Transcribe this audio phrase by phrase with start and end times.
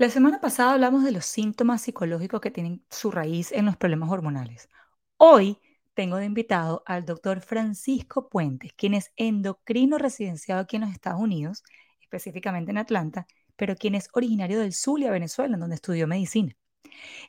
[0.00, 4.08] La semana pasada hablamos de los síntomas psicológicos que tienen su raíz en los problemas
[4.10, 4.70] hormonales.
[5.18, 5.58] Hoy
[5.92, 11.20] tengo de invitado al doctor Francisco Puentes, quien es endocrino residenciado aquí en los Estados
[11.20, 11.62] Unidos,
[12.00, 13.26] específicamente en Atlanta,
[13.56, 16.56] pero quien es originario del Zulia, Venezuela, en donde estudió medicina.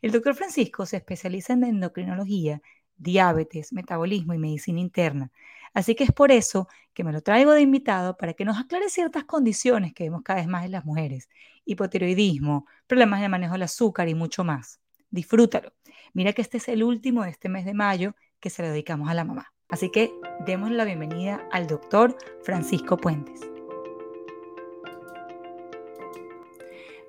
[0.01, 2.61] El doctor Francisco se especializa en endocrinología,
[2.95, 5.29] diabetes, metabolismo y medicina interna.
[5.73, 8.89] Así que es por eso que me lo traigo de invitado para que nos aclare
[8.89, 11.29] ciertas condiciones que vemos cada vez más en las mujeres.
[11.65, 14.81] Hipotiroidismo, problemas de manejo del azúcar y mucho más.
[15.09, 15.73] Disfrútalo.
[16.13, 19.09] Mira que este es el último de este mes de mayo que se lo dedicamos
[19.09, 19.53] a la mamá.
[19.69, 20.13] Así que
[20.45, 23.39] démosle la bienvenida al doctor Francisco Puentes.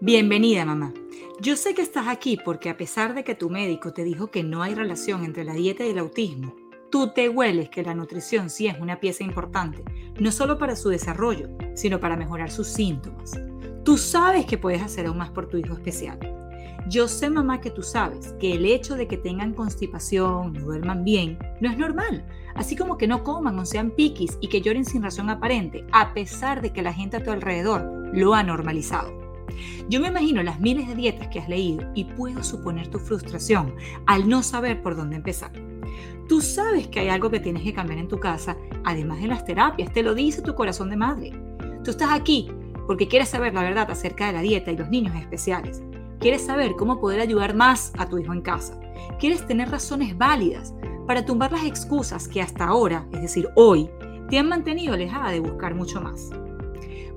[0.01, 0.93] Bienvenida, mamá.
[1.41, 4.45] Yo sé que estás aquí porque a pesar de que tu médico te dijo que
[4.45, 6.55] no hay relación entre la dieta y el autismo,
[6.92, 9.82] Tú te hueles que la nutrición sí es una pieza importante,
[10.20, 13.32] no solo para su desarrollo, sino para mejorar sus síntomas.
[13.82, 16.18] Tú sabes que puedes hacer aún más por tu hijo especial.
[16.90, 21.02] Yo sé, mamá, que tú sabes que el hecho de que tengan constipación, no duerman
[21.02, 22.26] bien, no es normal.
[22.54, 26.12] Así como que no coman o sean piquis y que lloren sin razón aparente, a
[26.12, 29.18] pesar de que la gente a tu alrededor lo ha normalizado.
[29.88, 33.74] Yo me imagino las miles de dietas que has leído y puedo suponer tu frustración
[34.04, 35.71] al no saber por dónde empezar.
[36.29, 39.45] Tú sabes que hay algo que tienes que cambiar en tu casa, además de las
[39.45, 41.32] terapias, te lo dice tu corazón de madre.
[41.84, 42.51] Tú estás aquí
[42.87, 45.82] porque quieres saber la verdad acerca de la dieta y los niños especiales.
[46.21, 48.79] Quieres saber cómo poder ayudar más a tu hijo en casa.
[49.18, 50.74] Quieres tener razones válidas
[51.07, 53.90] para tumbar las excusas que hasta ahora, es decir, hoy,
[54.29, 56.30] te han mantenido alejada de buscar mucho más.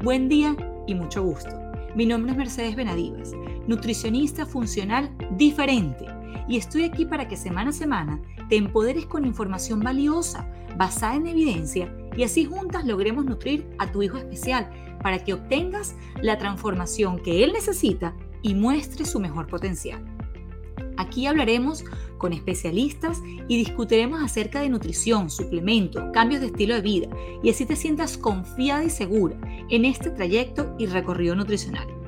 [0.03, 0.55] Buen día
[0.87, 1.51] y mucho gusto.
[1.95, 3.31] Mi nombre es Mercedes Benadivas,
[3.67, 6.05] nutricionista funcional diferente,
[6.47, 10.47] y estoy aquí para que semana a semana te empoderes con información valiosa,
[10.77, 14.69] basada en evidencia, y así juntas logremos nutrir a tu hijo especial
[15.01, 20.03] para que obtengas la transformación que él necesita y muestre su mejor potencial.
[20.97, 21.83] Aquí hablaremos
[22.17, 27.09] con especialistas y discutiremos acerca de nutrición, suplementos, cambios de estilo de vida
[27.43, 29.37] y así te sientas confiada y segura
[29.69, 32.04] en este trayecto y recorrido nutricional.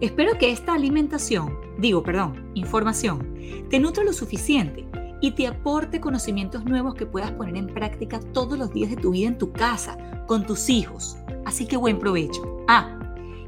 [0.00, 3.34] Espero que esta alimentación, digo, perdón, información,
[3.70, 4.86] te nutra lo suficiente
[5.20, 9.10] y te aporte conocimientos nuevos que puedas poner en práctica todos los días de tu
[9.10, 11.16] vida en tu casa, con tus hijos.
[11.44, 12.64] Así que buen provecho.
[12.68, 12.98] Ah,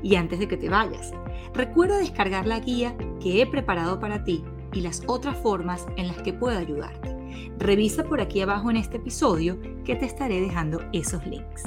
[0.02, 1.12] y antes de que te vayas,
[1.54, 6.20] recuerda descargar la guía que he preparado para ti y las otras formas en las
[6.22, 7.16] que puedo ayudarte.
[7.58, 11.64] Revisa por aquí abajo en este episodio que te estaré dejando esos links.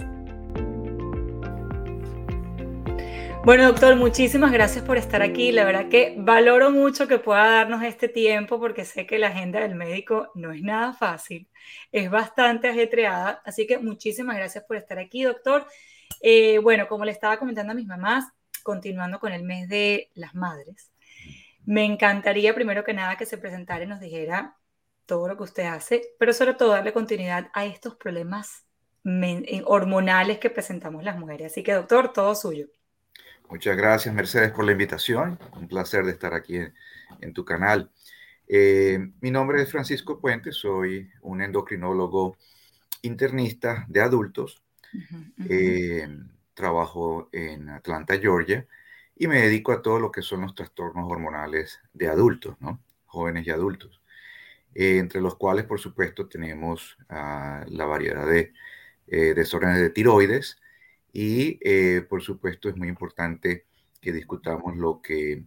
[3.46, 5.52] Bueno, doctor, muchísimas gracias por estar aquí.
[5.52, 9.60] La verdad que valoro mucho que pueda darnos este tiempo porque sé que la agenda
[9.60, 11.50] del médico no es nada fácil,
[11.92, 13.42] es bastante ajetreada.
[13.44, 15.68] Así que muchísimas gracias por estar aquí, doctor.
[16.22, 18.32] Eh, bueno, como le estaba comentando a mis mamás,
[18.64, 20.94] continuando con el mes de las madres,
[21.66, 24.56] me encantaría primero que nada que se presentara y nos dijera
[25.06, 28.66] todo lo que usted hace, pero sobre todo darle continuidad a estos problemas
[29.66, 31.52] hormonales que presentamos las mujeres.
[31.52, 32.68] Así que, doctor, todo suyo.
[33.54, 35.38] Muchas gracias, Mercedes, por la invitación.
[35.56, 37.92] Un placer de estar aquí en, tu canal.
[38.48, 42.36] Eh, mi nombre es Francisco Puente, soy un endocrinólogo
[43.04, 44.64] internista de adultos.
[45.48, 46.18] Eh,
[46.56, 48.66] trabajo en Atlanta, Georgia,
[49.16, 52.82] y me dedico a todo lo que son los trastornos hormonales de adultos, ¿no?
[53.06, 54.02] jóvenes y adultos,
[54.74, 58.52] eh, entre los cuales, por supuesto, tenemos la variedad de
[59.06, 60.58] desórdenes de tiroides,
[61.14, 63.66] y eh, por supuesto es muy importante
[64.02, 65.46] que discutamos lo que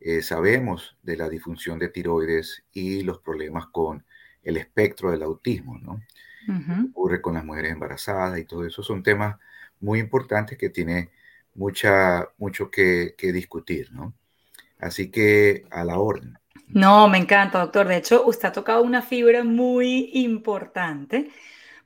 [0.00, 4.04] eh, sabemos de la disfunción de tiroides y los problemas con
[4.44, 6.00] el espectro del autismo, ¿no?
[6.90, 9.36] ocurre con las mujeres embarazadas y todo eso son temas
[9.80, 11.10] muy importantes que tiene
[11.54, 14.14] mucha, mucho que, que discutir, ¿no?
[14.78, 16.38] Así que a la orden.
[16.68, 17.86] No, me encanta, doctor.
[17.88, 21.30] De hecho, usted ha tocado una fibra muy importante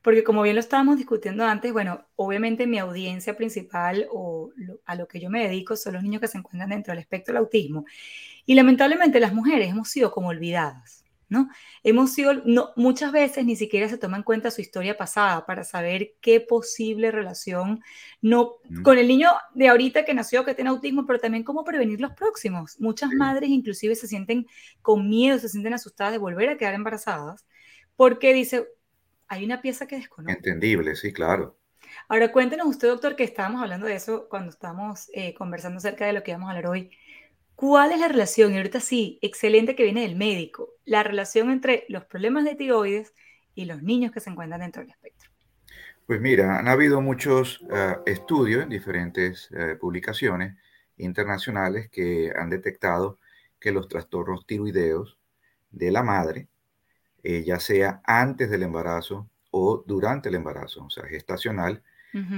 [0.03, 4.53] porque como bien lo estábamos discutiendo antes, bueno, obviamente mi audiencia principal o
[4.85, 7.33] a lo que yo me dedico son los niños que se encuentran dentro del espectro
[7.33, 7.85] del autismo.
[8.45, 11.49] Y lamentablemente las mujeres hemos sido como olvidadas, ¿no?
[11.85, 15.63] Hemos sido, no, muchas veces ni siquiera se toma en cuenta su historia pasada para
[15.63, 17.81] saber qué posible relación,
[18.21, 22.01] no con el niño de ahorita que nació, que tiene autismo, pero también cómo prevenir
[22.01, 22.79] los próximos.
[22.81, 24.47] Muchas madres inclusive se sienten
[24.83, 27.47] con miedo, se sienten asustadas de volver a quedar embarazadas,
[27.95, 28.67] porque dice,
[29.33, 30.37] hay una pieza que desconozco.
[30.37, 31.57] Entendible, sí, claro.
[32.07, 36.13] Ahora cuéntenos usted, doctor, que estábamos hablando de eso cuando estábamos eh, conversando acerca de
[36.13, 36.91] lo que vamos a hablar hoy.
[37.55, 38.53] ¿Cuál es la relación?
[38.53, 43.15] Y ahorita sí, excelente que viene del médico, la relación entre los problemas de tiroides
[43.55, 45.31] y los niños que se encuentran dentro del espectro.
[46.07, 50.57] Pues mira, han habido muchos eh, estudios en diferentes eh, publicaciones
[50.99, 53.19] internacionales que han detectado
[53.59, 55.19] que los trastornos tiroideos
[55.71, 56.49] de la madre,
[57.23, 61.83] eh, ya sea antes del embarazo o durante el embarazo, o sea, gestacional,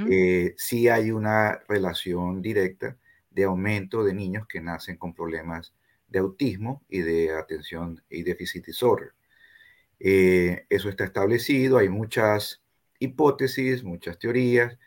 [0.09, 2.97] eh, sí hay una relación directa
[3.31, 5.75] de aumento de niños que nacen con problemas
[6.07, 9.13] de autismo y de atención y déficit disorder.
[9.99, 12.63] Eh, eso está establecido, hay muchas
[12.99, 14.79] hipótesis, muchas teorías,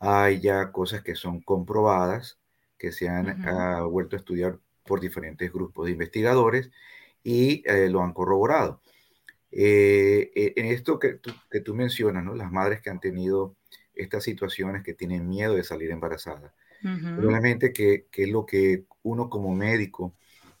[0.00, 2.38] hay ya cosas que son comprobadas,
[2.78, 6.70] que se han ah, vuelto a estudiar por diferentes grupos de investigadores
[7.22, 8.82] y eh, lo han corroborado.
[9.56, 12.34] Eh, en esto que tú, que tú mencionas, ¿no?
[12.34, 13.56] las madres que han tenido
[13.94, 16.52] estas situaciones, que tienen miedo de salir embarazadas,
[16.82, 20.14] Probablemente que, que, es lo que uno como médico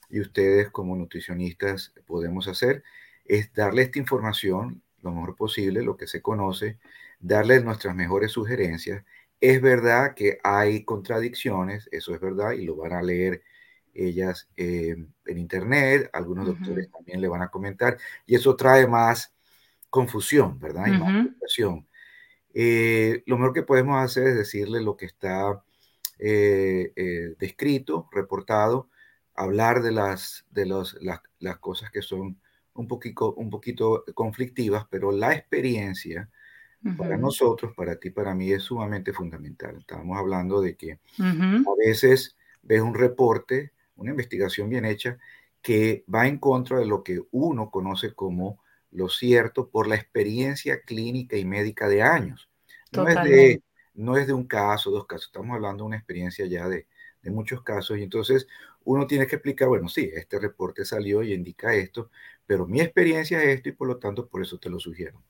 [0.08, 2.82] y ustedes como nutricionistas podemos hacer,
[3.26, 6.78] es darle esta información lo mejor posible, lo que se conoce,
[7.20, 9.04] darles nuestras mejores sugerencias.
[9.40, 13.42] Es verdad que hay contradicciones, eso es verdad, y lo van a leer
[13.94, 14.96] ellas eh,
[15.26, 17.96] en internet, algunos doctores también le van a comentar,
[18.26, 19.32] y eso trae más
[19.90, 20.86] confusión, ¿verdad?
[20.88, 21.86] Y más confusión.
[22.54, 25.62] Eh, lo mejor que podemos hacer es decirle lo que está
[26.20, 28.88] eh, eh, descrito, reportado,
[29.34, 32.40] hablar de, las, de los, las, cosas que son
[32.74, 36.30] un poquito, un poquito conflictivas, pero la experiencia
[36.98, 39.76] para nosotros, para ti, para mí es sumamente fundamental.
[39.78, 45.18] Estábamos hablando de que a veces ves un reporte, una investigación bien hecha,
[45.62, 50.80] que va en contra de lo que uno conoce como lo cierto por la experiencia
[50.82, 52.48] clínica y médica de años.
[52.92, 53.62] No es de,
[53.94, 56.86] no es de un caso, dos casos, estamos hablando de una experiencia ya de,
[57.24, 58.46] muchos casos y entonces
[58.84, 62.10] uno tiene que explicar, bueno, sí, este reporte salió y indica esto,
[62.44, 65.22] pero mi experiencia es esto y por lo tanto por eso te lo sugiero.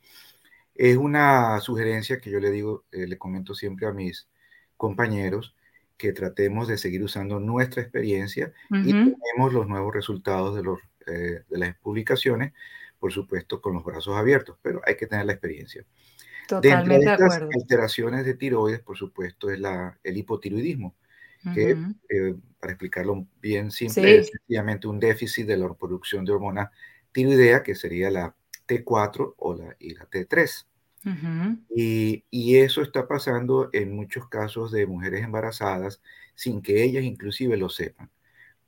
[0.75, 4.29] Es una sugerencia que yo le digo, eh, le comento siempre a mis
[4.77, 5.55] compañeros,
[5.97, 11.43] que tratemos de seguir usando nuestra experiencia y tenemos los nuevos resultados de, los, eh,
[11.49, 12.53] de las publicaciones,
[12.99, 15.85] por supuesto, con los brazos abiertos, pero hay que tener la experiencia.
[16.49, 20.95] Totalmente de estas alteraciones de tiroides, por supuesto, es la, el hipotiroidismo,
[21.55, 21.77] que
[22.09, 26.71] eh, para explicarlo bien simple, es sencillamente un déficit de la producción de hormona
[27.13, 28.35] tiroidea, que sería la
[28.67, 30.67] T4 o la, y la T3.
[31.75, 36.01] Y, y, eso está pasando en muchos casos de mujeres embarazadas
[36.35, 38.11] sin que ellas inclusive lo sepan.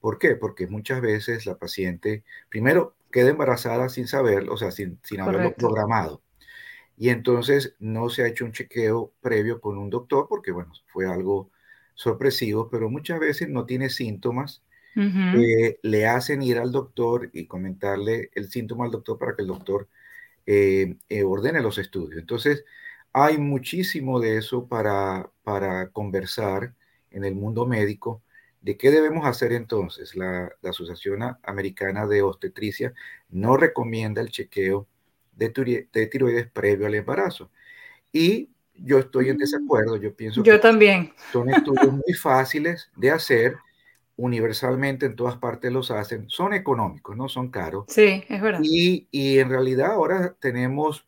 [0.01, 0.37] ¿Por qué?
[0.37, 5.55] Porque muchas veces la paciente, primero, queda embarazada sin saberlo, o sea, sin, sin haberlo
[5.55, 6.23] programado
[6.97, 11.07] y entonces no se ha hecho un chequeo previo con un doctor porque, bueno, fue
[11.07, 11.51] algo
[11.95, 14.63] sorpresivo, pero muchas veces no tiene síntomas.
[15.83, 19.89] le hacen ir al doctor y comentarle el síntoma al doctor para que el doctor
[20.47, 22.21] eh, eh, ordene los estudios.
[22.21, 22.65] Entonces,
[23.13, 26.75] hay muchísimo de eso para, para conversar
[27.11, 28.23] en el mundo médico.
[28.61, 30.17] ¿De qué debemos hacer entonces?
[30.17, 32.93] La, la Asociación Americana de Obstetricia
[33.29, 34.87] no recomienda el chequeo
[35.37, 37.51] de, tiroides previo al embarazo.
[38.13, 41.13] Y yo estoy en desacuerdo, yo pienso yo que también.
[41.33, 43.57] son estudios muy fáciles de hacer,
[44.17, 47.85] universalmente en todas partes los hacen, son económicos, no son caros.
[47.89, 48.61] Sí, es verdad.
[48.63, 51.07] Y, y en realidad ahora tenemos,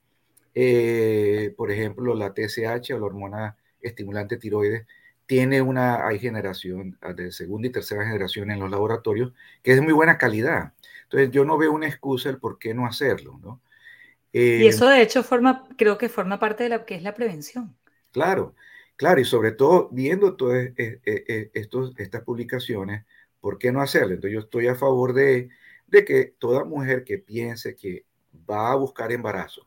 [0.54, 4.86] eh, por ejemplo, la TSH o la hormona estimulante tiroides,
[5.26, 9.76] tiene una, hay generación ah, de segunda y tercera generación en los laboratorios que es
[9.76, 10.72] de muy buena calidad.
[11.04, 13.60] Entonces yo no veo una excusa el por qué no hacerlo, ¿no?
[14.32, 17.14] y eh, eso de hecho forma, creo que forma parte de lo que es la
[17.14, 17.76] prevención.
[18.12, 18.54] Claro,
[18.98, 23.06] claro, y sobre todo viendo todas e, e, e, estas publicaciones,
[23.40, 24.14] ¿por qué no hacerlo?
[24.14, 25.48] Entonces yo estoy a favor de,
[25.86, 28.04] de que toda mujer que piense que
[28.48, 29.66] va a buscar embarazo,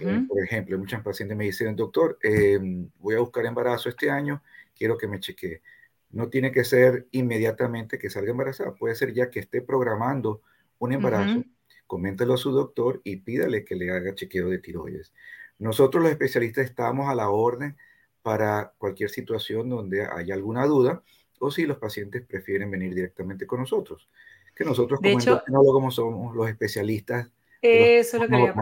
[0.00, 4.42] eh, por ejemplo, muchas pacientes me dicen, doctor, em, voy a buscar embarazo este año,
[4.74, 5.62] quiero que me chequee.
[6.10, 10.42] No tiene que ser inmediatamente que salga embarazada, puede ser ya que esté programando
[10.78, 11.44] un embarazo
[11.86, 15.12] coméntelo a su doctor y pídale que le haga chequeo de tiroides.
[15.58, 17.76] Nosotros los especialistas estamos a la orden
[18.22, 21.02] para cualquier situación donde haya alguna duda
[21.38, 24.08] o si los pacientes prefieren venir directamente con nosotros.
[24.54, 27.30] Que nosotros como endocrinólogos somos los especialistas.
[27.62, 28.52] Eso es lo que.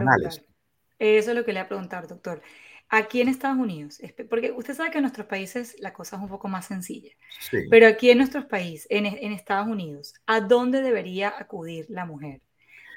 [0.99, 2.41] Eso es lo que le voy a preguntar, doctor.
[2.89, 3.99] Aquí en Estados Unidos,
[4.29, 7.11] porque usted sabe que en nuestros países la cosa es un poco más sencilla,
[7.41, 7.57] sí.
[7.69, 12.41] pero aquí en nuestros países, en, en Estados Unidos, ¿a dónde debería acudir la mujer?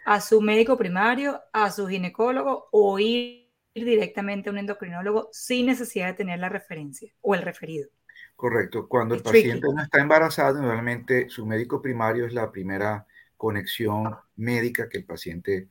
[0.04, 6.08] a su médico primario, a su ginecólogo o ir directamente a un endocrinólogo sin necesidad
[6.08, 7.88] de tener la referencia o el referido.
[8.36, 8.88] Correcto.
[8.88, 14.88] Cuando el paciente no está embarazado, normalmente su médico primario es la primera conexión médica
[14.88, 15.68] que el paciente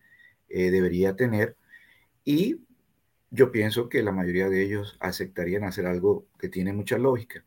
[0.48, 1.58] eh, debería tener.
[2.24, 2.62] Y
[3.32, 7.44] yo pienso que la mayoría de ellos aceptarían hacer algo que tiene mucha lógica.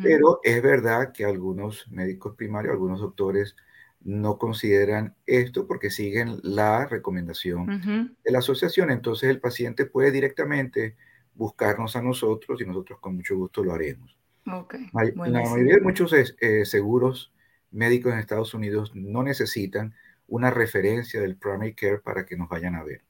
[0.00, 3.56] Pero es verdad que algunos médicos primarios, algunos doctores
[4.04, 8.90] no consideran esto porque siguen la recomendación de la asociación.
[8.90, 10.96] Entonces el paciente puede directamente
[11.34, 14.16] buscarnos a nosotros y nosotros con mucho gusto lo haremos.
[14.44, 17.32] Okay, la mayoría de muchos eh, seguros
[17.70, 19.94] médicos en Estados Unidos no necesitan
[20.26, 23.02] una referencia del primary care para que nos vayan a ver.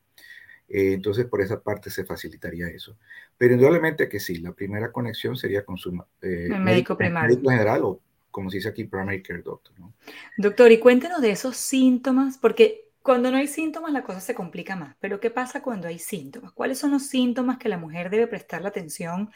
[0.68, 2.96] Eh, entonces, por esa parte se facilitaría eso.
[3.36, 5.90] Pero indudablemente que sí, la primera conexión sería con su
[6.22, 7.30] eh, médico, primario.
[7.30, 8.00] Médico general o,
[8.32, 9.74] como se dice aquí, primary care doctor.
[10.36, 14.76] Doctor, y cuéntenos de esos síntomas, porque cuando no hay síntomas la cosa se complica
[14.76, 14.96] más.
[15.00, 16.52] Pero ¿qué pasa cuando hay síntomas?
[16.52, 19.30] ¿Cuáles son los síntomas que la mujer debe prestar la atención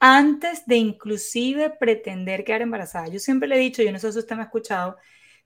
[0.00, 3.08] antes de inclusive pretender quedar embarazada?
[3.08, 4.96] Yo siempre le he dicho, yo no sé si usted me ha escuchado,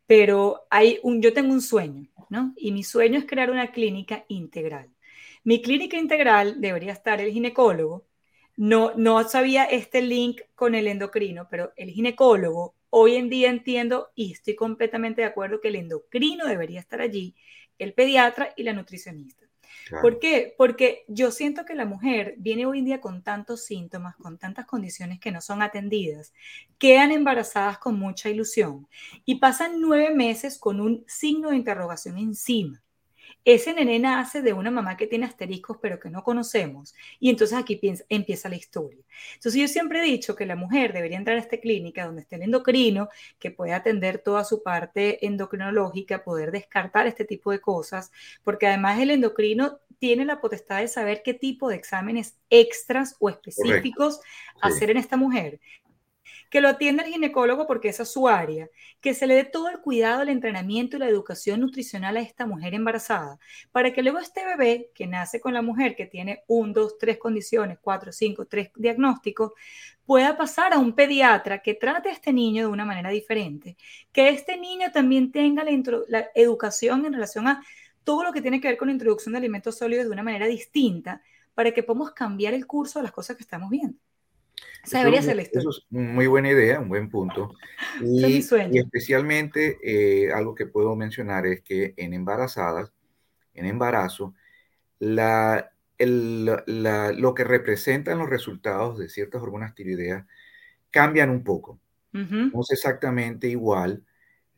[0.07, 2.53] pero hay un, yo tengo un sueño, ¿no?
[2.57, 4.91] Y mi sueño es crear una clínica integral.
[5.45, 8.07] Mi clínica integral debería estar el ginecólogo.
[8.57, 14.13] No, no sabía este link con el endocrino, pero el ginecólogo, hoy en día entiendo
[14.15, 17.35] y estoy completamente de acuerdo que el endocrino debería estar allí,
[17.77, 19.45] el pediatra y la nutricionista.
[20.01, 20.55] ¿Por qué?
[20.57, 24.67] Porque yo siento que la mujer viene hoy en día con tantos síntomas, con tantas
[24.67, 26.33] condiciones que no son atendidas,
[26.79, 28.87] quedan embarazadas con mucha ilusión
[29.25, 32.81] y pasan nueve meses con un signo de interrogación encima
[33.45, 36.95] ese nene nace de una mamá que tiene asteriscos pero que no conocemos.
[37.21, 39.05] Y entonces aquí empieza la historia.
[39.35, 42.37] Entonces yo siempre he dicho que la mujer debería entrar a esta clínica donde esté
[42.37, 43.09] el endocrino
[43.39, 48.11] que puede atender toda su parte endocrinológica, poder descartar este tipo de cosas,
[48.43, 53.29] porque además el endocrino tiene la potestad de saber qué tipo de exámenes extras o
[53.31, 54.21] específicos
[54.61, 55.61] hacer en esta mujer
[56.55, 58.71] que lo atienda el ginecólogo porque esa es su área,
[59.01, 62.47] que se le dé todo el cuidado, el entrenamiento y la educación nutricional a esta
[62.47, 63.41] mujer embarazada,
[63.73, 67.19] para que luego este bebé que nace con la mujer que tiene un, dos, tres
[67.19, 69.51] condiciones, cuatro, cinco, tres diagnósticos,
[70.07, 73.77] pueda pasar a un pediatra que trate a este niño de una manera diferente,
[74.13, 75.73] que este niño también tenga la,
[76.07, 77.65] la educación en relación a
[78.05, 80.47] todo lo que tiene que ver con la introducción de alimentos sólidos de una manera
[80.47, 81.21] distinta,
[81.53, 83.99] para que podamos cambiar el curso de las cosas que estamos viendo.
[84.85, 85.61] Esa debería ser la historia.
[85.61, 87.55] Eso es muy buena idea, un buen punto.
[88.03, 92.93] Y, y especialmente eh, algo que puedo mencionar es que en embarazadas,
[93.55, 94.35] en embarazo,
[94.99, 100.27] la, la, lo que representan los resultados de ciertas hormonas tiroideas
[100.91, 101.81] cambian un poco.
[102.13, 104.05] No es exactamente igual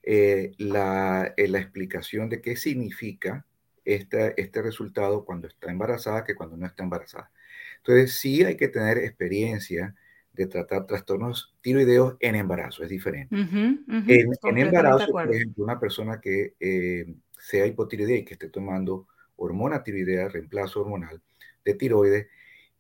[0.03, 3.47] eh, la, eh, la, explicación de qué significa
[3.83, 7.31] este resultado cuando está embarazada que cuando no está embarazada.
[7.79, 9.95] Entonces, sí hay que tener experiencia
[10.33, 13.35] de tratar trastornos tiroideos en embarazo, es diferente.
[13.35, 19.83] en, embarazo, por ejemplo, una persona que eh, sea hipotiroidea y que esté tomando hormona
[19.83, 21.23] tiroidea, reemplazo hormonal
[21.65, 22.27] de tiroides,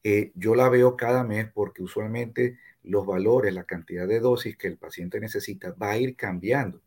[0.04, 4.68] eh, yo la veo cada mes porque usualmente los valores, la cantidad de dosis que
[4.68, 6.82] el paciente necesita va a ir cambiando.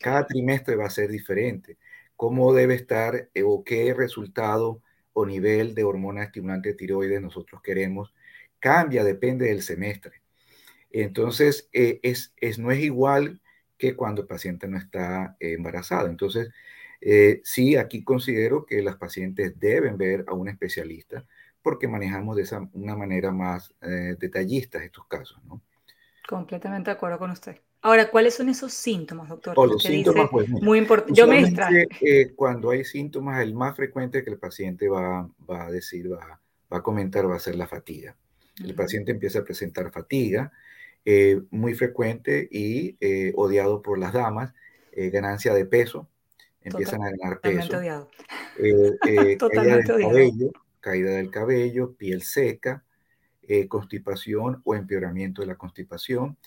[0.00, 1.78] Cada trimestre va a ser diferente.
[2.16, 4.82] ¿Cómo debe estar eh, o qué resultado
[5.14, 8.14] o nivel de hormona estimulante de tiroides nosotros queremos,
[8.58, 10.22] cambia, depende del semestre.
[10.90, 13.40] Entonces, eh, es, es, no es igual
[13.78, 16.08] que cuando el paciente no está embarazado.
[16.08, 16.50] Entonces,
[17.00, 21.26] eh, sí, aquí considero que las pacientes deben ver a un especialista
[21.62, 25.62] porque manejamos de esa, una manera más eh, detallista estos casos, ¿no?
[26.28, 27.60] Completamente de acuerdo con usted.
[27.84, 29.52] Ahora, ¿cuáles son esos síntomas, doctor?
[29.58, 31.12] O los síntomas, pues, muy importante.
[31.20, 31.86] Yo me distraigo.
[32.00, 36.40] Eh, cuando hay síntomas, el más frecuente que el paciente va, va a decir, va,
[36.72, 38.16] va, a comentar, va a ser la fatiga.
[38.64, 40.50] El paciente empieza a presentar fatiga,
[41.04, 44.54] eh, muy frecuente y eh, odiado por las damas,
[44.96, 46.08] ganancia de peso,
[46.62, 47.68] empiezan a ganar peso.
[47.68, 49.38] Totalmente odiado.
[49.38, 52.82] Totalmente caída del cabello, caída del cabello, piel seca,
[53.68, 56.38] constipación o empeoramiento de la constipación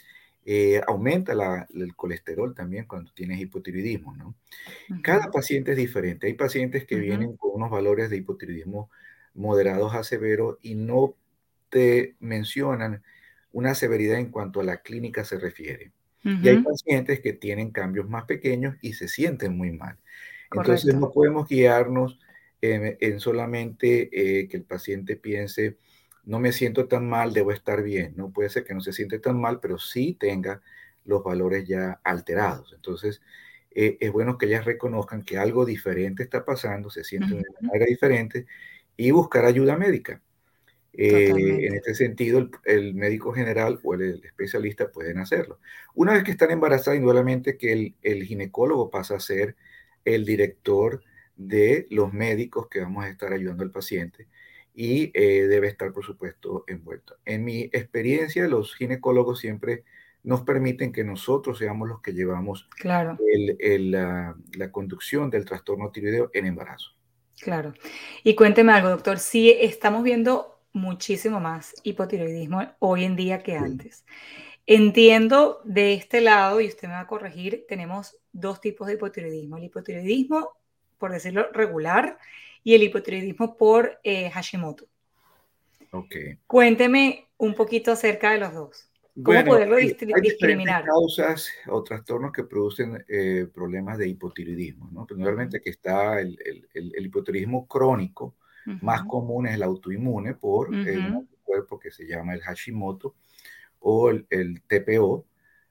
[0.50, 1.34] eh, aumenta
[1.74, 4.34] el colesterol también cuando tienes hipotiroidismo, ¿no?
[5.02, 6.28] Cada paciente es diferente.
[6.28, 8.90] Hay pacientes que vienen con unos valores de hipotiroidismo
[9.34, 11.16] moderados a severos y no
[11.68, 13.04] te mencionan
[13.52, 15.92] una severidad en cuanto a la clínica se refiere.
[16.24, 19.98] Y hay pacientes que tienen cambios más pequeños y se sienten muy mal.
[20.50, 22.20] Entonces no podemos guiarnos
[22.62, 25.76] en, solamente eh, que el paciente piense,
[26.28, 28.14] no me siento tan mal, debo estar bien.
[28.18, 30.62] No puede ser que no se siente tan mal, pero sí tenga
[31.06, 32.74] los valores ya alterados.
[32.74, 33.22] Entonces,
[33.72, 37.70] eh, es bueno que ellas reconozcan que algo diferente está pasando, se sienten de una
[37.70, 38.46] manera diferente
[38.98, 40.22] y buscar ayuda médica.
[40.92, 45.60] Eh, en este sentido, el, el, médico general o el, especialista pueden hacerlo.
[45.96, 49.56] Una vez que están embarazadas, indudablemente que el, el, ginecólogo pasa a ser
[50.04, 51.04] el director
[51.38, 54.28] de los médicos que vamos a estar ayudando al paciente
[54.80, 57.18] y eh, debe estar, por supuesto, envuelto.
[57.26, 59.84] En mi experiencia, los ginecólogos siempre
[60.22, 63.18] nos permiten que nosotros seamos los que llevamos claro.
[63.58, 66.92] la, la, conducción del trastorno tiroideo en embarazo.
[67.42, 67.74] Claro.
[68.24, 74.06] Y cuénteme algo, doctor, si estamos viendo muchísimo más hipotiroidismo hoy en día que antes.
[74.68, 79.58] Entiendo de este lado, y usted me va a corregir, tenemos dos tipos de hipotiroidismo.
[79.58, 80.52] El hipotiroidismo,
[81.00, 82.20] por decirlo regular,
[82.64, 84.86] y el hipotiroidismo por eh, Hashimoto.
[85.92, 86.16] Ok.
[86.46, 88.90] Cuénteme un poquito acerca de los dos.
[89.24, 90.84] ¿Cómo poderlo hay, discriminar?
[90.84, 94.90] Hay causas o trastornos que producen eh, problemas de hipotiroidismo.
[94.92, 95.08] ¿no?
[95.08, 96.38] Principalmente que está el,
[96.74, 98.36] el, hipotiroidismo crónico,
[98.82, 103.16] más común es el autoinmune por el cuerpo que se llama el Hashimoto
[103.80, 105.26] o el, TPO,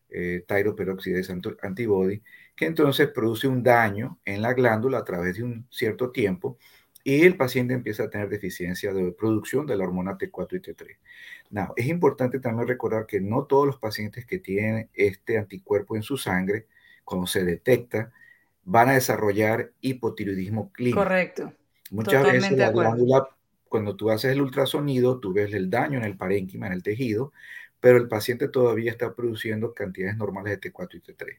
[0.09, 2.23] eh, Tyroperoxidase Antibody,
[2.57, 6.59] que entonces produce un daño en la glándula a través de un cierto tiempo
[7.05, 10.97] y el paciente empieza a tener deficiencia de producción de la hormona T4 y T3.
[11.51, 16.03] Now, es importante también recordar que no todos los pacientes que tienen este anticuerpo en
[16.03, 16.67] su sangre,
[17.05, 18.13] cuando se detecta,
[18.65, 20.99] van a desarrollar hipotiroidismo clínico.
[20.99, 21.53] Correcto.
[21.93, 23.29] Muchas veces la glándula,
[23.69, 27.33] cuando tú haces el ultrasonido, tú ves el daño en el parénquima, en el tejido,
[27.79, 31.39] pero el paciente todavía está produciendo cantidades normales de T4 y T3.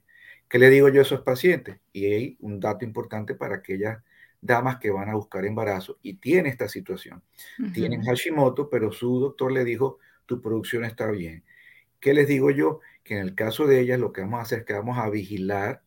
[0.50, 1.80] ¿Qué le digo yo a esos pacientes?
[1.92, 4.00] Y hay un dato importante para aquellas
[4.42, 7.22] damas que van a buscar embarazo y tiene esta situación.
[7.74, 11.44] Tienen Hashimoto, pero su doctor le dijo, tu producción está bien.
[12.00, 12.80] ¿Qué les digo yo?
[13.04, 15.10] Que en el caso de ellas lo que vamos a hacer es que vamos a
[15.10, 15.82] vigilar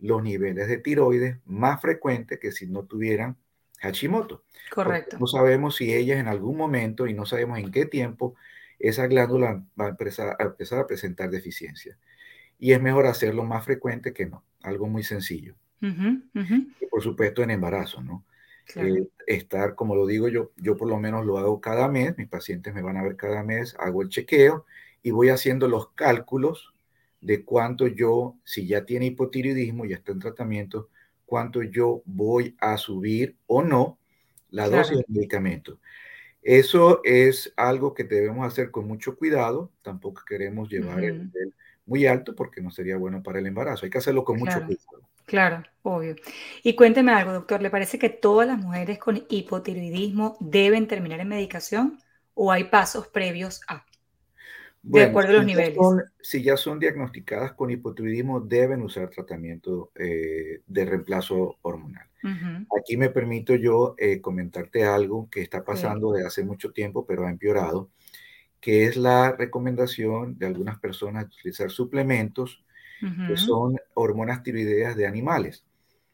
[0.00, 3.36] los niveles de tiroides más frecuentes que si no tuvieran
[3.78, 4.44] Hashimoto.
[4.70, 5.18] Correcto.
[5.18, 8.34] no sabemos si ellas en algún momento y no sabemos en qué tiempo
[8.78, 11.98] esa glándula va a empezar a, empezar a presentar deficiencia.
[12.58, 15.54] Y es mejor hacerlo más frecuente que no, algo muy sencillo.
[15.80, 18.24] Y por supuesto en embarazo, ¿no?
[18.76, 22.28] Eh, estar, como lo digo yo, yo por lo menos lo hago cada mes, mis
[22.28, 24.64] pacientes me van a ver cada mes, hago el chequeo
[25.02, 26.72] y voy haciendo los cálculos
[27.20, 30.88] de cuánto yo, si ya tiene hipotiroidismo, ya está en tratamiento,
[31.26, 33.98] cuánto yo voy a subir o no
[34.50, 35.80] la dosis del medicamento.
[36.42, 41.30] Eso es algo que debemos hacer con mucho cuidado, tampoco queremos llevar el
[41.86, 45.08] muy alto porque no sería bueno para el embarazo, hay que hacerlo con mucho cuidado.
[45.26, 46.16] Claro, obvio.
[46.62, 51.28] Y cuénteme algo, doctor, ¿le parece que todas las mujeres con hipotiroidismo deben terminar en
[51.28, 51.98] medicación
[52.34, 53.84] o hay pasos previos a?
[54.84, 55.78] de acuerdo a los niveles.
[56.20, 62.06] si ya son diagnosticadas con hipotiroidismo, deben usar tratamiento eh, de reemplazo hormonal.
[62.78, 67.26] Aquí me permito yo eh, comentarte algo que está pasando de hace mucho tiempo, pero
[67.26, 67.90] ha empeorado,
[68.64, 72.64] que es la recomendación de algunas personas de utilizar suplementos
[73.28, 75.66] que son hormonas tiroideas de animales.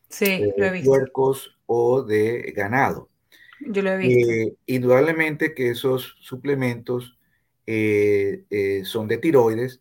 [0.08, 0.90] Sí, de lo he visto.
[0.90, 3.08] Puercos o de ganado.
[3.60, 4.32] Yo lo he visto.
[4.32, 7.16] Eh, indudablemente que esos suplementos
[7.68, 9.80] eh, eh, son de tiroides,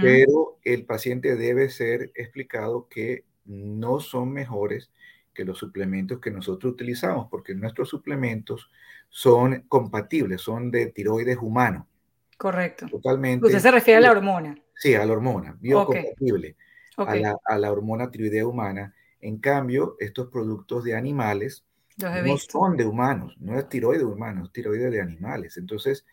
[0.00, 4.92] pero el paciente debe ser explicado que no son mejores
[5.34, 8.70] que los suplementos que nosotros utilizamos, porque nuestros suplementos
[9.08, 11.88] son compatibles, son de tiroides humano.
[12.36, 12.86] Correcto.
[12.88, 13.46] Totalmente.
[13.46, 14.56] Usted se refiere a la hormona.
[14.74, 16.56] Sí, a la hormona, biocompatible
[16.98, 18.94] A, la, a, la, hormona tiroidea humana.
[19.20, 21.64] En cambio, estos productos de animales
[21.98, 25.56] no son de humanos, no es tiroide humano, es tiroide de animales.
[25.56, 26.04] Entonces,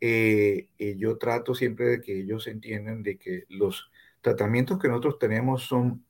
[0.00, 5.18] eh, eh, yo trato siempre de que ellos entiendan de que los tratamientos que nosotros
[5.18, 6.04] tenemos son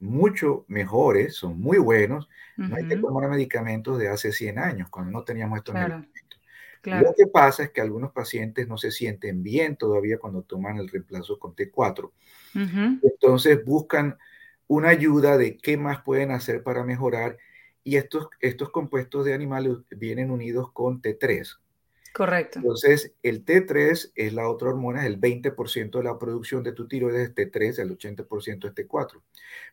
[0.00, 2.28] mucho mejores, son muy buenos.
[2.56, 6.23] No hay que tomar medicamentos de hace 100 años, cuando no teníamos estos medicamentos.
[6.84, 10.88] Lo que pasa es que algunos pacientes no se sienten bien todavía cuando toman el
[10.88, 12.10] reemplazo con T4.
[13.02, 14.18] Entonces buscan
[14.66, 17.38] una ayuda de qué más pueden hacer para mejorar
[17.82, 21.58] y estos, estos compuestos de animales vienen unidos con T3.
[22.14, 22.60] Correcto.
[22.60, 27.30] Entonces, el T3 es la otra hormona, el 20% de la producción de tu tiroides
[27.30, 29.20] es T3, el 80% es T4.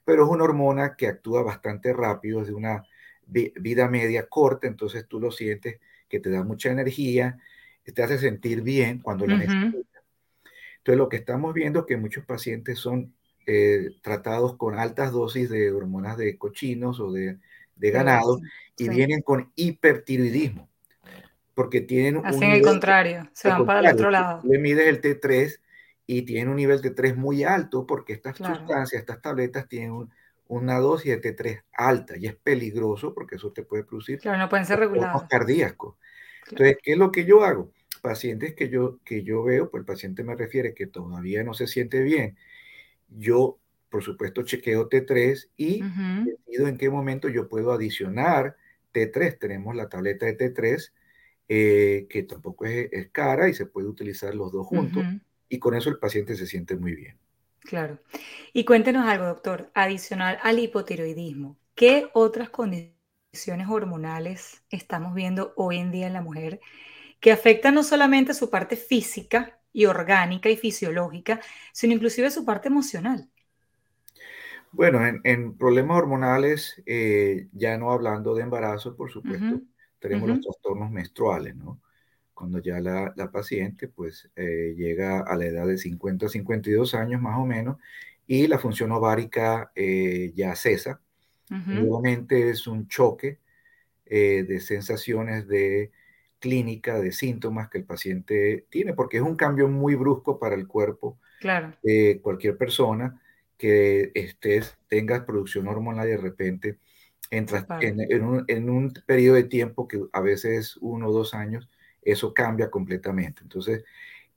[0.04, 2.84] Pero es una hormona que actúa bastante rápido, es de una
[3.28, 5.80] vida media corta, entonces tú lo sientes
[6.12, 7.39] que te da mucha energía,
[7.86, 10.04] te hace sentir bien cuando la necesitas.
[10.78, 13.13] Entonces, lo que estamos viendo es que muchos pacientes son
[13.47, 17.38] eh, tratados con altas dosis de hormonas de cochinos o de,
[17.78, 18.39] ganado
[18.78, 20.69] y vienen con hipertiroidismo,
[21.56, 22.26] porque tienen un...
[22.26, 24.41] Hacen el contrario, se van para el otro lado.
[24.43, 25.60] Le mides el T3
[26.06, 30.10] y tienen un nivel de T3 muy alto porque estas sustancias, estas tabletas tienen
[30.51, 34.19] una dosis de T3 alta y es peligroso porque eso te puede producir...
[34.19, 35.23] Claro, no pueden ser regulados.
[35.29, 35.95] cardíacos.
[36.49, 37.71] Entonces, ¿qué es lo que yo hago?
[38.01, 41.67] Pacientes que yo, que yo veo, pues el paciente me refiere que todavía no se
[41.67, 42.37] siente bien.
[43.07, 43.59] Yo,
[43.89, 45.83] por supuesto, chequeo T3 y
[46.25, 48.57] decido en qué momento yo puedo adicionar
[48.93, 49.39] T3.
[49.39, 50.91] Tenemos la tableta de T3,
[51.47, 55.05] eh, que tampoco es, cara y se puede utilizar los dos juntos.
[55.47, 57.17] y con eso el paciente se siente muy bien.
[57.62, 58.00] Claro.
[58.54, 65.91] Y cuéntenos algo, doctor, adicional al hipotiroidismo, ¿qué otras condiciones hormonales estamos viendo hoy en
[65.91, 66.60] día en la mujer
[67.19, 71.39] que afectan no solamente su parte física y orgánica y fisiológica,
[71.71, 73.30] sino inclusive su parte emocional?
[74.71, 79.62] Bueno, en, problemas hormonales, eh, ya no hablando de embarazo, por supuesto,
[80.00, 81.82] tenemos los trastornos menstruales, ¿no?
[82.41, 87.21] Cuando ya la, paciente pues eh, llega a la edad de 50 a 52 años
[87.21, 87.77] más o menos
[88.25, 90.99] y la función ovárica eh, ya cesa.
[91.49, 93.38] Nuevamente es un choque
[94.06, 95.91] de sensaciones de
[96.39, 100.65] clínica, de síntomas que el paciente tiene, porque es un cambio muy brusco para el
[100.65, 101.19] cuerpo
[101.84, 103.21] de cualquier persona
[103.58, 106.77] que estés, tengas producción hormonal y de repente
[107.30, 111.69] entras en, un, periodo de tiempo que a veces uno o dos años,
[112.01, 113.41] eso cambia completamente.
[113.43, 113.83] Entonces,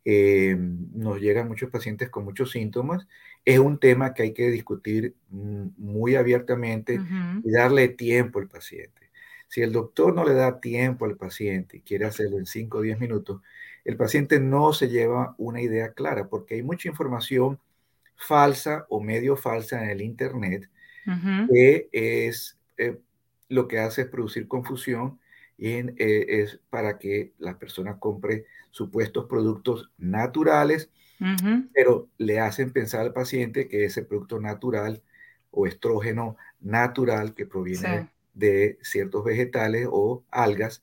[0.05, 3.07] eh, nos llegan muchos pacientes con muchos síntomas.
[3.45, 7.01] Es un tema que hay que discutir muy abiertamente
[7.43, 9.11] y darle tiempo al paciente.
[9.49, 12.81] Si el doctor no le da tiempo al paciente y quiere hacerlo en 5 o
[12.83, 13.41] 10 minutos,
[13.85, 17.59] el paciente no se lleva una idea clara porque hay mucha información
[18.17, 20.69] falsa o medio falsa en el Internet,
[21.53, 22.99] que es eh,
[23.49, 25.19] lo que hace es producir confusión
[25.57, 30.91] y eh, es para que la persona compre supuestos productos naturales,
[31.73, 35.03] pero le hacen pensar al paciente que ese producto natural
[35.51, 40.83] o estrógeno natural que proviene de ciertos vegetales o algas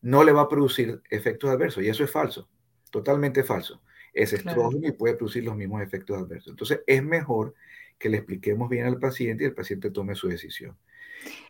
[0.00, 2.48] no le va a producir efectos adversos y eso es falso,
[2.90, 3.82] totalmente falso
[4.14, 6.52] es estrógeno y puede producir los mismos efectos adversos.
[6.52, 7.54] Entonces, es mejor
[7.98, 10.78] que le expliquemos bien al paciente y el paciente tome su decisión.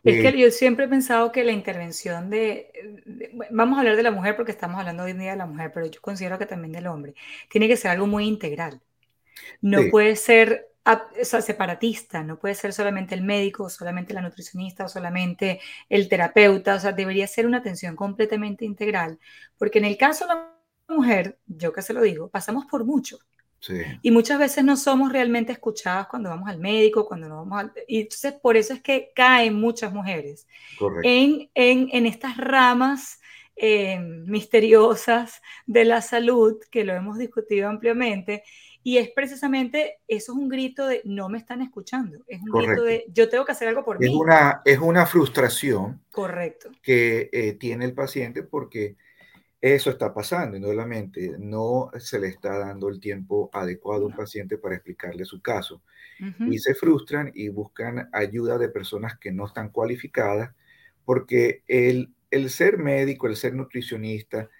[0.03, 2.71] Es que eh, yo siempre he pensado que la intervención de,
[3.51, 5.71] vamos a hablar de la mujer porque estamos hablando hoy en día de la mujer,
[5.73, 7.15] pero yo considero que también del hombre,
[7.49, 8.81] tiene que ser algo muy integral.
[9.61, 10.69] No puede ser
[11.41, 15.59] separatista, no puede ser solamente el médico, o solamente la nutricionista, o solamente
[15.89, 19.19] el terapeuta, o sea, debería ser una atención completamente integral,
[19.57, 20.55] porque en el caso de la
[20.87, 23.17] mujer, yo que se lo digo, pasamos por mucho.
[24.01, 27.73] Y muchas veces no somos realmente escuchadas cuando vamos al médico, cuando no vamos al...
[27.87, 30.47] Y entonces por eso es que caen muchas mujeres
[31.03, 33.19] en, en, en, estas ramas
[33.55, 38.43] eh, misteriosas de la salud, que lo hemos discutido ampliamente,
[38.83, 42.83] y es precisamente, eso es un grito de no me están escuchando, es un grito
[42.83, 44.15] de yo tengo que hacer algo por es mí.
[44.15, 46.69] Una, es una frustración Correcto.
[46.83, 48.95] que eh, tiene el paciente porque
[49.73, 51.37] eso está pasando, indudablemente.
[51.39, 55.81] No se le está dando el tiempo adecuado a un paciente para explicarle su caso.
[56.39, 60.53] Y se frustran y buscan ayuda de personas que no están cualificadas,
[61.03, 64.51] porque el, el ser médico, el ser nutricionista,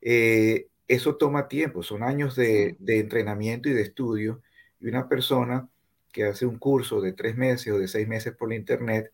[0.00, 4.40] eh, eso toma tiempo, son años de, de, entrenamiento y de estudio.
[4.80, 5.68] Y una persona
[6.12, 9.10] que hace un curso de tres meses o de seis meses por internet,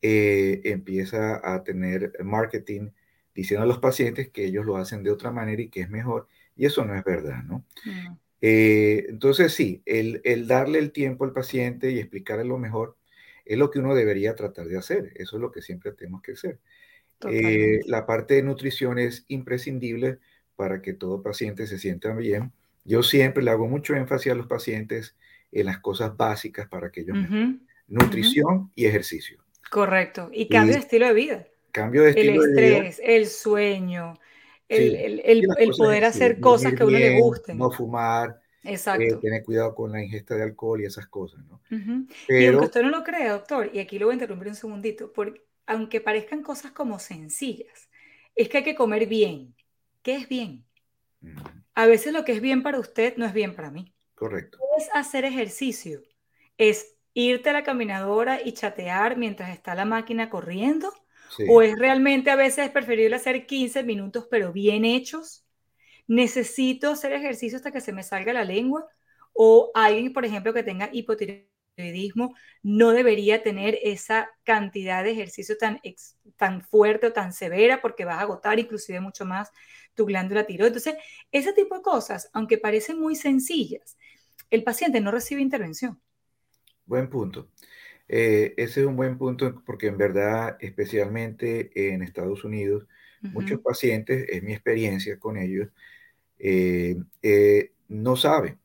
[0.00, 2.88] eh, empieza a tener marketing
[3.34, 6.28] diciendo a los pacientes que ellos lo hacen de otra manera y que es mejor,
[6.56, 7.64] y eso no es verdad, ¿no?
[7.84, 8.16] Mm.
[8.42, 12.96] Eh, entonces, sí, el, darle el tiempo al paciente y explicarle lo mejor
[13.44, 16.32] es lo que uno debería tratar de hacer, eso es lo que siempre tenemos que
[16.32, 16.58] hacer.
[17.28, 20.18] Eh, la parte de nutrición es imprescindible
[20.56, 22.52] para que todo paciente se sienta bien.
[22.84, 25.16] Yo siempre le hago mucho énfasis a los pacientes
[25.52, 27.16] en las cosas básicas para que ellos
[27.88, 29.42] Nutrición y ejercicio.
[29.68, 30.30] Correcto.
[30.32, 31.46] Y cambio de estilo de vida.
[31.70, 34.18] Cambio de estilo El estrés, el sueño,
[34.68, 37.58] el, poder hacer cosas que a uno le gusten.
[37.58, 39.18] No fumar, eh, Exacto.
[39.20, 41.60] tener cuidado con la ingesta de alcohol y esas cosas, ¿no?
[42.28, 45.12] Y aunque usted no lo cree, doctor, y aquí lo voy a interrumpir un segundito,
[45.12, 47.90] porque aunque parezcan cosas como sencillas,
[48.34, 49.54] es que hay que comer bien.
[50.02, 50.64] ¿Qué es bien?
[51.74, 53.94] A veces lo que es bien para usted no es bien para mí.
[54.14, 54.58] Correcto.
[54.78, 56.02] Es hacer ejercicio,
[56.58, 60.92] es irte a la caminadora y chatear mientras está la máquina corriendo
[61.48, 65.44] ¿O es realmente a veces preferible hacer 15 minutos pero bien hechos?
[66.06, 68.86] ¿Necesito hacer ejercicio hasta que se me salga la lengua?
[69.32, 75.80] ¿O alguien, por ejemplo, que tenga hipotiroidismo no debería tener esa cantidad de ejercicio tan,
[76.36, 79.50] tan fuerte o tan severa porque vas a agotar inclusive mucho más
[79.94, 80.86] tu glándula tiroides?
[80.86, 83.96] Entonces, ese tipo de cosas, aunque parecen muy sencillas,
[84.50, 86.00] el paciente no recibe intervención.
[86.84, 87.50] Buen punto.
[88.12, 92.86] Eh, ese es un buen punto porque en verdad, especialmente en Estados Unidos,
[93.22, 95.68] muchos pacientes, es mi experiencia con ellos,
[96.38, 98.58] eh, eh, no saben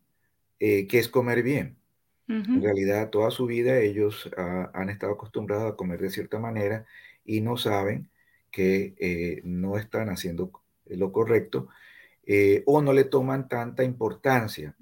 [0.58, 1.78] qué es comer bien.
[2.28, 6.88] En realidad, toda su vida ellos han estado acostumbrados a comer de cierta manera
[7.24, 8.10] y no saben
[8.50, 10.52] que no están haciendo
[10.88, 11.70] lo correcto
[12.28, 14.76] eh, o no le toman tanta importancia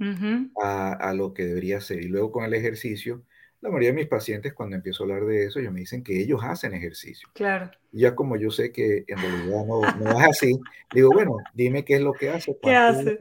[0.61, 2.01] a, lo que debería ser.
[2.01, 3.23] Y luego con el ejercicio,
[3.63, 6.19] la mayoría de mis pacientes cuando empiezo a hablar de eso, ellos me dicen que
[6.19, 7.29] ellos hacen ejercicio.
[7.33, 7.71] Claro.
[7.93, 10.59] ya como yo sé que en realidad no, no es así,
[10.93, 12.57] digo, bueno, dime qué es lo que hace.
[12.61, 13.17] ¿Qué hace?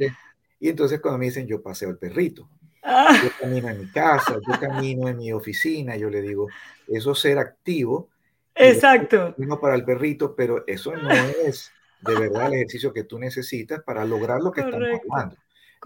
[0.58, 2.48] Y entonces cuando me dicen, yo paseo el perrito.
[2.82, 3.16] Ah.
[3.22, 6.48] Yo camino en mi casa, yo camino en mi oficina, yo le digo,
[6.88, 8.08] eso ser activo.
[8.56, 9.36] Exacto.
[9.38, 13.80] No para el perrito, pero eso no es de verdad el ejercicio que tú necesitas
[13.84, 15.36] para lograr lo que estamos hablando.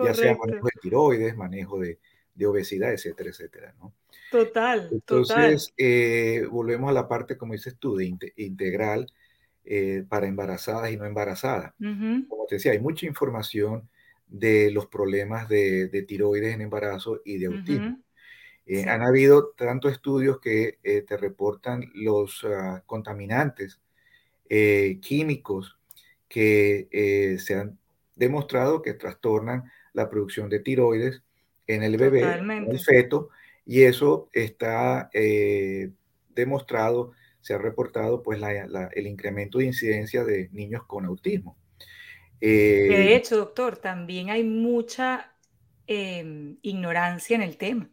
[0.03, 1.99] Ya sea manejo de tiroides, manejo de,
[2.37, 3.93] de obesidad, etcétera, etcétera, ¿no?
[4.31, 4.89] Total.
[4.93, 9.07] Entonces, eh, volvemos a la parte, como dices tú, de integral
[9.65, 11.73] eh, para embarazadas y no embarazadas.
[11.79, 13.89] Como te decía, hay mucha información
[14.27, 17.99] de los problemas de, tiroides en embarazo y de autismo.
[18.67, 23.81] Eh, han habido tantos estudios que te reportan los ah, contaminantes
[25.01, 25.79] químicos
[26.29, 27.79] que se han
[28.17, 31.23] demostrado que trastornan la producción de tiroides
[31.67, 33.31] en el bebé, en el feto,
[33.65, 35.91] y eso está eh,
[36.35, 38.41] demostrado, se ha reportado pues
[38.93, 41.57] el incremento de incidencia de niños con autismo.
[42.41, 45.33] de eh, hecho, doctor, también hay mucha
[45.87, 47.91] em, ignorancia en el tema.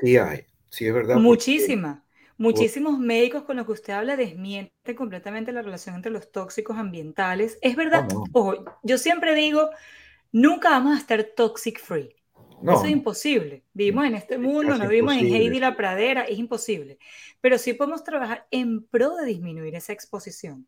[0.00, 1.16] Sí hay, sí es verdad.
[1.16, 2.02] Muchísima.
[2.38, 7.58] Muchísimos médicos con los que usted habla desmienten completamente la relación entre los tóxicos ambientales.
[7.62, 9.70] Es verdad, ojo, yo siempre digo,
[10.32, 12.15] nunca vamos a estar toxic free.
[12.62, 13.64] Eso es imposible.
[13.72, 16.98] Vivimos en este mundo, no vivimos en Heidi la pradera, es imposible.
[17.40, 20.66] Pero sí podemos trabajar en pro de disminuir esa exposición.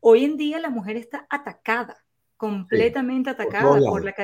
[0.00, 2.04] Hoy en día la mujer está atacada,
[2.36, 4.14] completamente atacada por, la,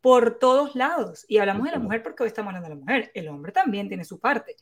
[0.00, 1.24] por, todos lados.
[1.28, 3.10] Y hablamos de la mujer porque hoy estamos hablando de la mujer.
[3.14, 4.56] El hombre también tiene su parte.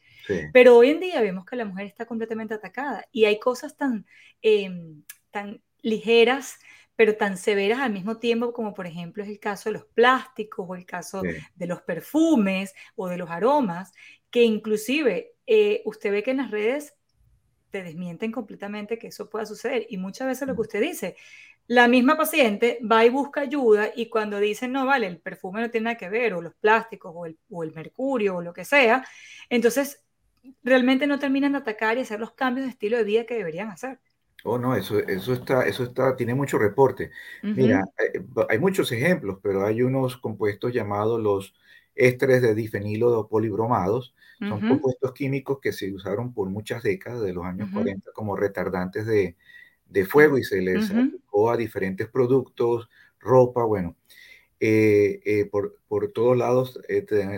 [0.53, 4.07] Pero hoy en día vemos que la mujer está completamente atacada y hay cosas tan,
[4.43, 6.59] em, tan ligeras
[6.96, 10.66] pero tan severas al mismo tiempo como por ejemplo es el caso de los plásticos
[10.68, 13.92] o el caso de los perfumes o de los aromas,
[14.30, 16.94] que inclusive eh, usted ve que en las redes
[17.70, 19.87] te desmienten completamente que eso pueda suceder.
[19.88, 20.61] Y muchas veces lo que mm.
[20.61, 21.16] usted dice,
[21.66, 25.70] la misma paciente va y busca ayuda y cuando dicen, no, vale, el perfume no
[25.70, 28.64] tiene nada que ver, o los plásticos, o el, o el mercurio, o lo que
[28.64, 29.04] sea,
[29.48, 30.04] entonces
[30.62, 33.70] realmente no terminan de atacar y hacer los cambios de estilo de vida que deberían
[33.70, 33.98] hacer.
[34.46, 37.11] Oh, no, eso, eso está, eso está, tiene mucho reporte.
[37.42, 41.54] Mira, eh, hay muchos ejemplos, pero hay unos compuestos llamados los
[41.94, 44.14] ésteres de difenilo polibromados.
[44.38, 49.07] Son compuestos químicos que se usaron por muchas décadas, de los años 40, como retardantes
[49.07, 49.35] de,
[50.04, 53.96] fuego y se les aplicó a diferentes productos, ropa, bueno.
[54.61, 56.78] Eh, eh, por, por, todos lados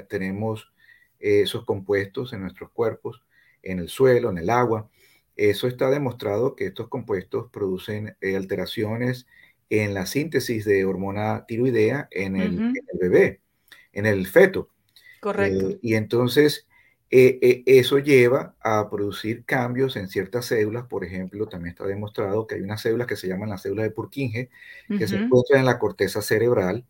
[0.08, 0.72] tenemos
[1.20, 3.22] esos compuestos en nuestros cuerpos,
[3.62, 4.88] en el suelo, en el agua.
[5.36, 9.26] Eso está demostrado que estos compuestos producen eh, alteraciones
[9.68, 13.40] en la síntesis de hormona tiroidea en el, bebé,
[13.92, 14.70] en el feto.
[15.20, 15.70] Correcto.
[15.70, 16.66] Eh, y entonces
[17.10, 20.86] eh, eso lleva a producir cambios en ciertas células.
[20.86, 23.90] Por ejemplo, también está demostrado que hay unas células que se llaman las células de
[23.90, 24.48] Purkinje,
[24.88, 26.86] que se encuentran en la corteza cerebral,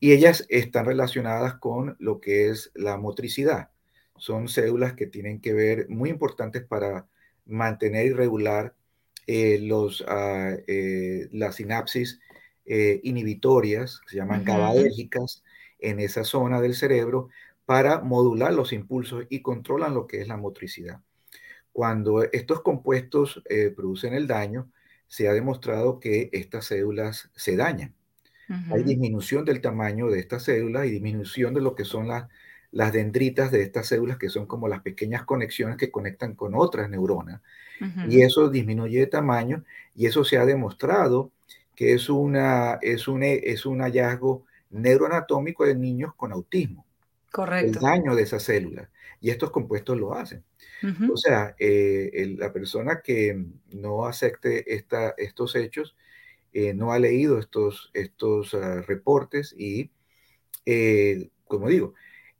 [0.00, 3.70] y ellas están relacionadas con lo que es la motricidad.
[4.16, 7.06] Son células que tienen que ver, muy importantes para
[7.50, 8.74] mantener y regular
[9.26, 10.04] eh, los,
[10.66, 12.20] eh, las sinapsis
[12.66, 15.26] eh, inhibitorias, se llaman uh
[15.82, 17.28] en esa zona del cerebro
[17.64, 21.00] para modular los impulsos y controlan lo que es la motricidad.
[21.72, 23.42] Cuando estos compuestos
[23.74, 24.70] producen el daño,
[25.06, 27.94] se ha demostrado que estas células se dañan.
[28.72, 32.28] Hay disminución del tamaño de estas células y disminución de lo que son las
[32.72, 36.88] las dendritas de estas células que son como las pequeñas conexiones que conectan con otras
[36.88, 37.40] neuronas.
[38.08, 39.64] Y eso disminuye de tamaño
[39.96, 41.32] y eso se ha demostrado
[41.74, 46.84] que es, una, es, un, es un hallazgo neuroanatómico de niños con autismo.
[47.32, 47.78] Correcto.
[47.78, 48.90] El daño de esas células.
[49.22, 50.44] Y estos compuestos lo hacen.
[51.12, 55.94] O sea, eh, la persona que no acepte esta, estos hechos
[56.52, 59.90] eh, no ha leído estos, estos ah, reportes y,
[60.66, 61.94] eh, como digo,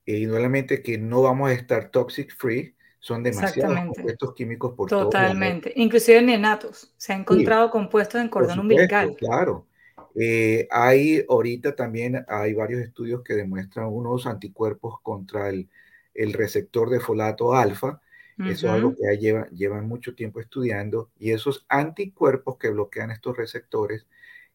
[0.05, 5.73] y nuevamente que no vamos a estar toxic free, son demasiados compuestos químicos por Totalmente,
[5.77, 9.17] inclusive en neonatos, se han encontrado compuestos en cordón umbilical.
[9.17, 9.67] Claro,
[10.15, 15.69] eh, hay ahorita también hay varios estudios que demuestran unos anticuerpos contra el,
[16.15, 18.01] el receptor de folato alfa,
[18.39, 23.37] eso es algo que lleva, llevan mucho tiempo estudiando, y esos anticuerpos que bloquean estos
[23.37, 24.07] receptores,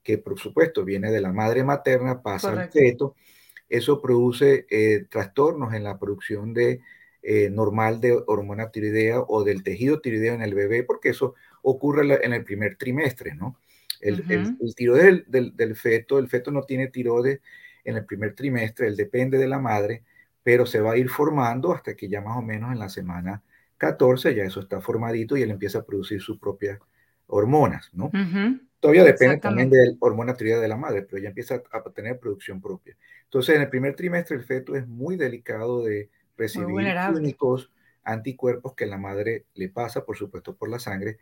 [0.02, 3.16] que por supuesto viene de la madre materna, pasa al feto,
[3.70, 6.82] eso produce eh, trastornos en la producción de,
[7.28, 12.24] eh, normal de hormona tiroidea o del tejido tiroideo en el bebé, porque eso ocurre
[12.24, 13.58] en el primer trimestre, ¿no?
[14.00, 14.24] El,
[14.76, 17.42] tiroides del, feto, el feto no tiene tiroides
[17.84, 20.04] en el primer trimestre, él depende de la madre,
[20.44, 23.42] pero se va a ir formando hasta que ya más o menos en la semana
[23.78, 26.80] 14 ya eso está formadito y él empieza a producir sus propias
[27.26, 28.12] hormonas, ¿no?
[28.80, 32.20] Todavía depende también de la hormona tiroidea de la madre, pero ya empieza a tener
[32.20, 32.96] producción propia.
[33.26, 37.72] Entonces, en el primer trimestre el feto es muy delicado de recibir químicos,
[38.04, 41.18] anticuerpos que la madre le pasa, por supuesto, por la sangre,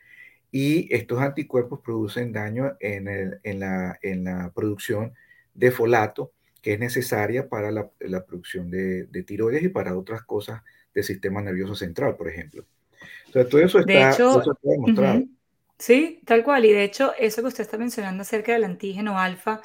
[0.51, 5.13] y estos anticuerpos producen daño en, en, la, en la, producción
[5.55, 10.21] de folato, que es necesaria para la, la producción de, de, tiroides y para otras
[10.23, 10.61] cosas
[10.93, 12.65] del sistema nervioso central, por ejemplo.
[13.25, 15.23] Entonces, todo eso está, eso está demostrado.
[15.79, 16.65] Sí, tal cual.
[16.65, 19.61] Y de hecho, eso que usted está mencionando acerca del antígeno alfa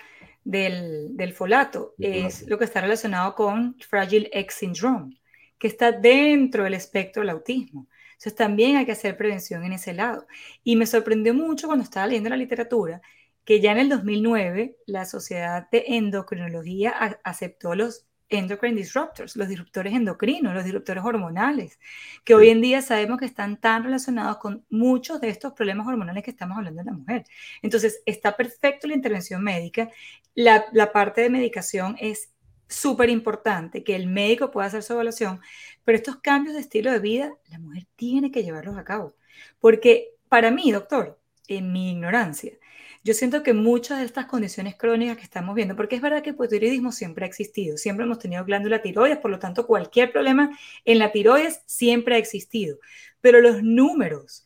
[0.49, 5.21] del, del folato es lo que está relacionado con Fragile X Syndrome,
[5.59, 7.87] que está dentro del espectro del autismo.
[8.13, 10.27] Entonces también hay que hacer prevención en ese lado.
[10.65, 13.03] Y me sorprendió mucho cuando estaba leyendo la literatura
[13.45, 19.95] que ya en el 2009 la Sociedad de Endocrinología aceptó los endocrine disruptors, los disruptores
[19.95, 21.79] endocrinos, los disruptores hormonales,
[22.25, 26.23] que hoy en día sabemos que están tan relacionados con muchos de estos problemas hormonales
[26.25, 27.25] que estamos hablando de la mujer.
[27.63, 29.91] Entonces, está perfecto la intervención médica.
[30.35, 32.31] La, la parte de medicación es
[32.69, 35.41] súper importante, que el médico pueda hacer su evaluación,
[35.85, 39.15] pero estos cambios de estilo de vida, la mujer tiene que llevarlos a cabo.
[39.59, 42.53] Porque para mí, doctor, en mi ignorancia,
[43.09, 46.29] yo siento que muchas de estas condiciones crónicas que estamos viendo, porque es verdad que
[46.29, 50.51] el hipotiroidismo siempre ha existido, siempre hemos tenido glándula tiroides, por lo tanto cualquier problema
[50.85, 52.77] en la tiroides siempre ha existido,
[53.23, 54.45] pero los números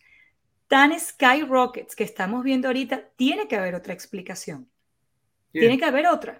[0.68, 4.68] tan skyrockets que estamos viendo ahorita, tiene que haber otra explicación.
[5.50, 6.38] Tiene que haber otra.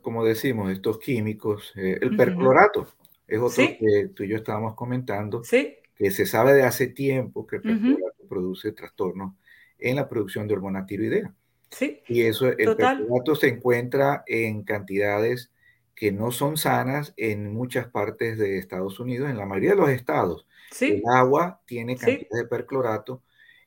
[0.00, 2.86] Como decimos, estos químicos, eh, el perclorato
[3.26, 7.56] es otro que tú y yo estábamos comentando, que se sabe de hace tiempo que
[7.56, 9.34] el perclorato produce trastornos
[9.78, 11.34] en la producción de hormona tiroidea.
[11.70, 15.50] Sí, y eso, el perclorato se encuentra en cantidades
[15.94, 19.90] que no son sanas en muchas partes de Estados Unidos, en la mayoría de los
[19.90, 20.46] estados.
[20.80, 23.22] El agua tiene cantidades de perclorato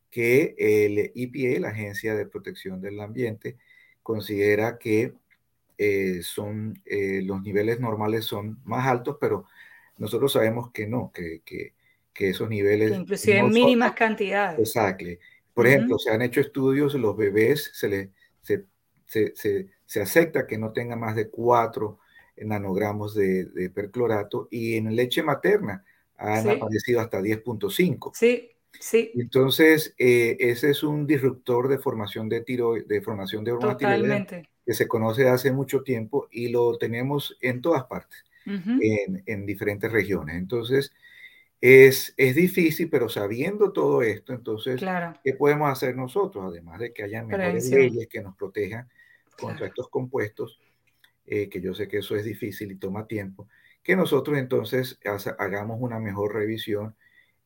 [0.10, 3.58] que el EPA, la Agencia de Protección del Ambiente,
[4.02, 5.14] considera que
[5.78, 9.46] eh, son, eh, los niveles normales son más altos, pero
[9.98, 11.74] nosotros sabemos que no, que, que,
[12.14, 12.92] que esos niveles...
[12.92, 14.60] inclusive en mínimas cantidades.
[14.60, 15.06] Exacto.
[15.54, 18.12] Por ejemplo, se han hecho estudios, los bebés se, le,
[18.42, 18.66] se,
[19.06, 19.34] se,
[19.86, 22.00] se, acepta que no tengan más de 4
[22.38, 25.84] nanogramos de, de, perclorato y en leche materna
[26.18, 28.12] han aparecido hasta 10.5.
[28.14, 29.12] Sí, sí.
[29.16, 34.50] Entonces, eh, ese es un disruptor de formación de tiro, de formación de hormona Totalmente.
[34.66, 39.92] que se conoce hace mucho tiempo y lo tenemos en todas partes, en, en, diferentes
[39.92, 40.36] regiones.
[40.36, 40.92] Entonces,
[41.62, 44.82] es, es, difícil, pero sabiendo todo esto, entonces,
[45.24, 46.46] ¿qué podemos hacer nosotros?
[46.48, 48.90] Además de que haya mejores leyes que nos protejan
[49.40, 50.60] contra estos compuestos,
[51.26, 53.48] eh, que yo sé que eso es difícil y toma tiempo,
[53.84, 55.00] que nosotros entonces
[55.38, 56.96] hagamos una mejor revisión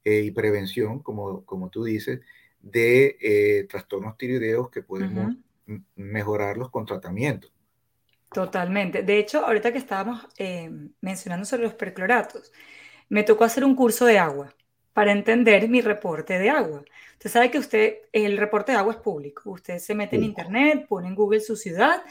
[0.06, 2.22] eh, y prevención, como, como tú dices,
[2.62, 5.36] de eh, trastornos tiroideos que podemos
[5.96, 7.50] mejorarlos con tratamiento.
[8.32, 9.04] Totalmente.
[9.04, 10.28] De hecho, ahorita que estábamos
[11.02, 12.52] mencionando sobre los percloratos,
[13.10, 14.54] me tocó hacer un curso de agua
[14.94, 16.84] para entender mi reporte de agua.
[17.14, 19.52] Usted sabe que usted, el reporte de agua es público.
[19.52, 22.02] Usted se mete en internet, pone en Google su ciudad,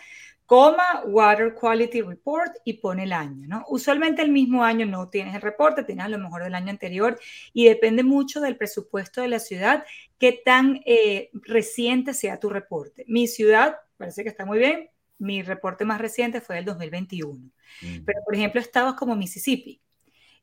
[0.47, 3.65] coma, Water Quality Report y pone el año, ¿no?
[3.69, 7.19] Usualmente el mismo año no tienes el reporte, tienes a lo mejor del año anterior
[7.53, 9.85] y depende mucho del presupuesto de la ciudad,
[10.19, 13.05] qué tan eh, reciente sea tu reporte.
[13.09, 17.35] Mi ciudad, parece que está muy bien, mi reporte más reciente fue del 2021.
[17.35, 18.05] Mm.
[18.05, 19.81] Pero, por ejemplo, estados como Mississippi,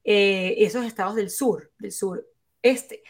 [0.04, 2.28] eh, esos estados del sur, del sur
[2.62, 3.04] este,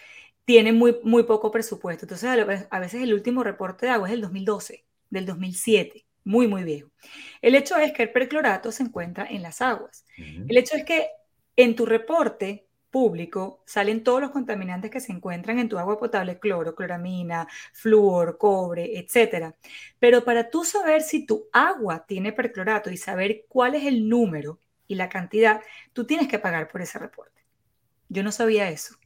[0.45, 2.05] tienen muy, muy poco presupuesto.
[2.05, 6.63] Entonces, a veces el último reporte de agua es del 2012, del 2007, muy, muy
[6.63, 6.89] viejo.
[7.41, 10.05] El hecho es que el perclorato se encuentra en las aguas.
[10.17, 11.07] El hecho es que
[11.55, 16.37] en tu reporte público salen todos los contaminantes que se encuentran en tu agua potable,
[16.39, 19.55] cloro, cloramina, flúor, cobre, etc.
[19.97, 24.59] Pero para tú saber si tu agua tiene perclorato y saber cuál es el número
[24.91, 25.61] y la cantidad,
[25.93, 27.45] tú tienes que pagar por ese reporte.
[28.09, 28.97] Yo no sabía eso.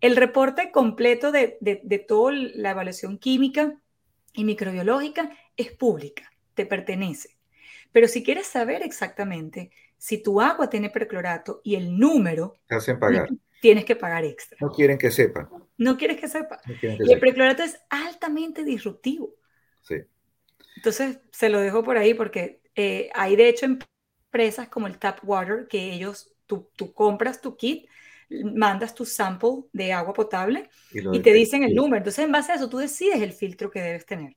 [0.00, 3.78] El reporte completo de, de, toda la evaluación química
[4.32, 7.36] y microbiológica es pública, te pertenece.
[7.92, 13.28] Pero si quieres saber exactamente si tu agua tiene perclorato y el número, hacen pagar.
[13.60, 14.56] tienes que pagar extra.
[14.58, 15.50] No quieren que sepan.
[15.76, 16.62] No quieres que sepa.
[16.80, 19.34] y el perclorato es altamente disruptivo.
[19.82, 19.96] Sí.
[20.76, 23.66] Entonces, se lo dejo por ahí porque eh, hay de hecho
[24.30, 27.88] empresas como el Tap Water, que ellos, tú, tú compras tu kit,
[28.54, 31.98] mandas tu sample de agua potable y, te dicen el número.
[31.98, 34.36] Entonces, en base a eso, tú decides el filtro que debes tener.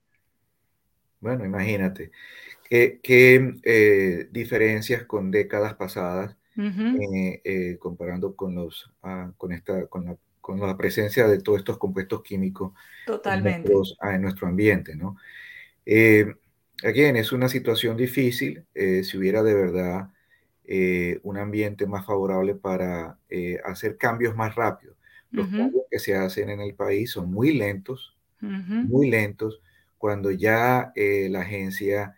[1.20, 2.12] Bueno, imagínate.
[2.68, 3.00] ¿Qué,
[3.64, 10.18] eh, diferencias con décadas pasadas, eh, eh, comparando con, los, ah, con, esta, con, la,
[10.42, 12.74] con la presencia de todos estos compuestos químicos
[13.06, 13.72] Totalmente.
[14.02, 14.96] En, nuestro ambiente?
[14.96, 15.18] ¿no?
[17.16, 18.66] Es una situación difícil.
[18.74, 20.10] si hubiera de verdad
[21.24, 23.18] un ambiente más favorable para
[23.66, 24.96] hacer cambios más rápidos.
[25.32, 29.62] Los cambios que se hacen en el país son muy lentos, muy lentos,
[29.98, 32.16] cuando ya la agencia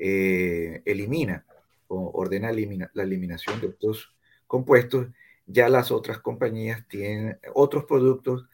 [0.00, 1.44] eh, elimina
[1.88, 4.14] o ordena la eliminación de estos
[4.46, 5.08] compuestos,
[5.44, 8.46] ya las otras compañías tienen otros productos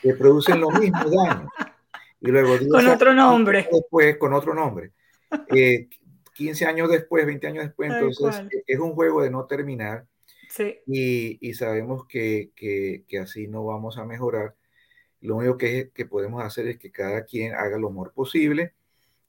[0.00, 1.50] que producen los mismos daños.
[2.20, 3.68] Y luego, con otro nombre.
[3.72, 4.92] Después, con otro nombre.
[6.34, 10.06] 15 años después, 20 años después, entonces es un juego de no terminar.
[10.86, 14.54] Y, y, sabemos que, que, que, así no vamos a mejorar.
[15.22, 18.74] Lo único que, que podemos hacer es que cada quien haga lo mejor posible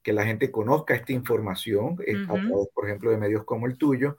[0.04, 2.14] que la gente conozca esta información, eh,
[2.74, 4.18] por ejemplo, de medios como el tuyo,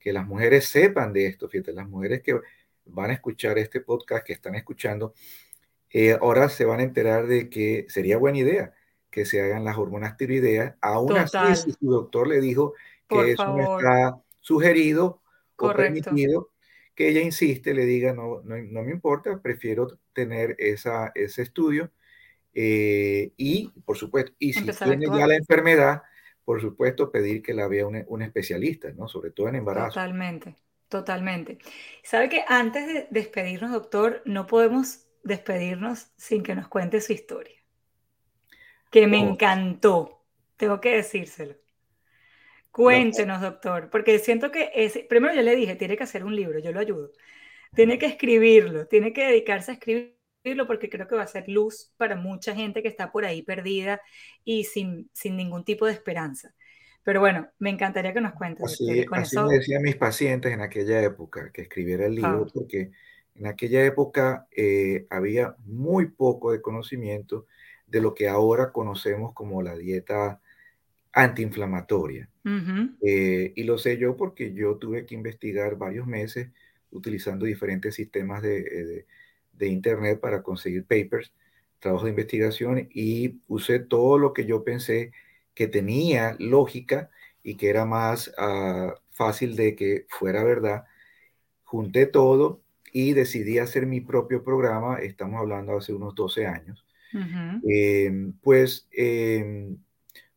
[0.00, 2.40] que las mujeres sepan de esto, fíjate, las mujeres que
[2.86, 5.12] van a escuchar este podcast, que están escuchando,
[5.90, 8.72] eh, ahora se van a enterar de que sería buena idea
[9.10, 12.74] que se hagan las hormonas tiroideas, aún así si su doctor le dijo
[13.08, 15.22] que eso no está sugerido
[15.56, 16.50] o permitido,
[16.94, 21.90] que ella insiste, le diga, no, no, no me importa, prefiero tener esa, ese estudio
[22.58, 26.02] eh, y, por supuesto, y si tiene ya la enfermedad,
[26.42, 29.08] por supuesto, pedir que la vea un, especialista, ¿no?
[29.08, 29.88] Sobre todo en embarazo.
[29.88, 30.56] Totalmente,
[30.88, 31.58] totalmente.
[32.02, 37.62] Sabe que antes de despedirnos, doctor, no podemos despedirnos sin que nos cuente su historia,
[38.90, 40.22] que me encantó,
[40.56, 41.54] tengo que decírselo.
[42.70, 46.58] Cuéntenos, doctor, porque siento que es, primero yo le dije, tiene que hacer un libro,
[46.58, 47.10] yo lo ayudo.
[47.74, 50.16] Tiene que escribirlo, tiene que dedicarse a escribir
[50.66, 54.00] porque creo que va a ser luz para mucha gente que está por ahí perdida
[54.44, 56.54] y sin, sin ningún tipo de esperanza.
[57.02, 58.64] Pero bueno, me encantaría que nos cuentes.
[58.64, 62.90] Así, con así me decían mis pacientes en aquella época que escribiera el libro, porque
[63.34, 67.46] en aquella época eh, había muy poco de conocimiento
[67.86, 70.40] de lo que ahora conocemos como la dieta
[71.12, 72.28] antiinflamatoria.
[73.02, 76.50] Eh, y lo sé yo porque yo tuve que investigar varios meses
[76.90, 79.06] utilizando diferentes sistemas de, de
[79.58, 81.32] de internet para conseguir papers,
[81.78, 85.12] trabajo de investigación y usé todo lo que yo pensé
[85.54, 87.10] que tenía lógica
[87.42, 90.84] y que era más ah, fácil de que fuera verdad.
[91.64, 92.62] Junté todo
[92.92, 96.85] y decidí hacer mi propio programa, estamos hablando hace unos 12 años.
[97.12, 99.78] Em, pues em,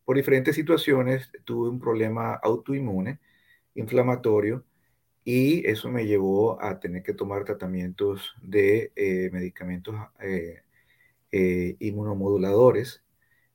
[0.06, 3.20] por diferentes situaciones tuve un problema autoinmune,
[3.76, 4.66] inflamatorio,
[5.24, 10.64] y eso me llevó a tener que tomar tratamientos de eh, medicamentos eh,
[11.32, 13.04] eh, inmunomoduladores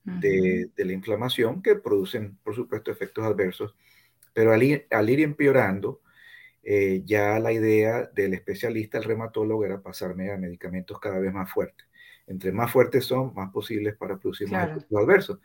[0.05, 3.75] de, la inflamación que producen, por supuesto, efectos adversos.
[4.33, 6.03] Pero al ir, al ir empeorando,
[7.05, 11.87] ya la idea del especialista, el reumatólogo, era pasarme a medicamentos cada vez más fuertes.
[12.27, 15.39] Entre más fuertes son, más posibles para producir más efectos adversos.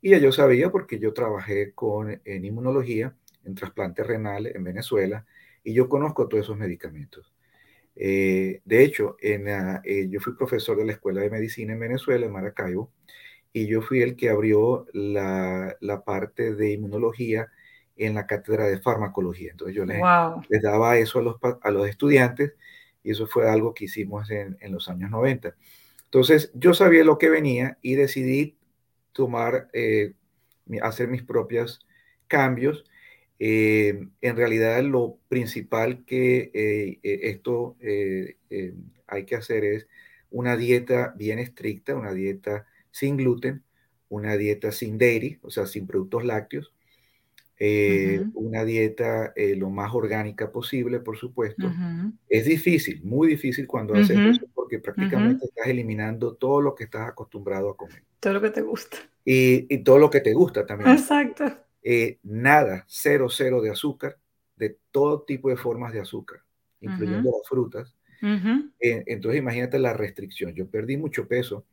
[0.00, 3.14] Y yo sabía porque yo trabajé con, en inmunología,
[3.44, 5.26] en trasplante renal en Venezuela,
[5.62, 7.32] y yo conozco todos esos medicamentos.
[7.96, 12.24] Eh, de hecho, en, eh, yo fui profesor de la Escuela de Medicina en Venezuela,
[12.24, 12.90] en Maracaibo,
[13.52, 17.48] y yo fui el que abrió la, la parte de inmunología
[17.96, 19.50] en la cátedra de farmacología.
[19.50, 20.00] Entonces yo les,
[20.48, 22.54] les daba eso a los, a los, estudiantes
[23.02, 25.54] y eso fue algo que hicimos en, en, los años 90.
[26.10, 28.56] Entonces yo sabía lo que venía y decidí
[29.12, 30.14] tomar, eh,
[30.82, 31.86] hacer mis propios
[32.26, 32.84] cambios.
[33.38, 37.76] Eh, en realidad lo principal que eh, eh, esto
[39.06, 39.86] hay que hacer es
[40.30, 43.62] una dieta bien estricta, una dieta sin gluten,
[44.08, 46.72] una dieta sin dairy, o sea, sin productos lácteos,
[48.34, 51.70] una dieta lo más orgánica posible, por supuesto.
[52.28, 57.08] Es difícil, muy difícil cuando haces eso porque prácticamente estás eliminando todo lo que estás
[57.08, 58.02] acostumbrado a comer.
[58.20, 58.96] Todo lo que te gusta.
[59.24, 60.90] Y, y todo lo que te gusta también.
[60.90, 61.44] Exacto.
[61.82, 64.18] Eh, nada, cero, cero de azúcar,
[64.56, 66.40] de todo tipo de formas de azúcar,
[66.80, 67.94] incluyendo las frutas.
[68.80, 70.54] Eh, entonces imagínate la restricción.
[70.54, 71.64] Yo perdí mucho peso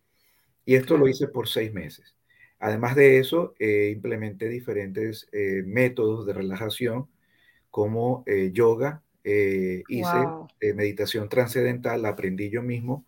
[0.65, 2.15] y esto lo hice por seis meses.
[2.59, 5.29] Además de eso, eh, implementé diferentes
[5.65, 7.07] métodos de relajación
[7.69, 13.05] como yoga, hice meditación trascendental, la aprendí yo mismo,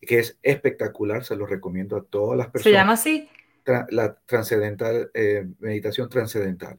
[0.00, 2.64] que es espectacular, se lo recomiendo a todas las personas.
[2.64, 3.28] ¿Se llama así?
[3.90, 6.78] la trascendental, eh, meditación trascendental.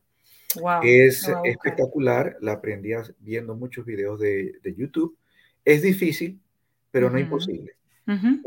[0.83, 5.17] Es espectacular, la aprendí viendo muchos videos de, YouTube.
[5.65, 6.39] Es difícil,
[6.91, 7.75] pero no imposible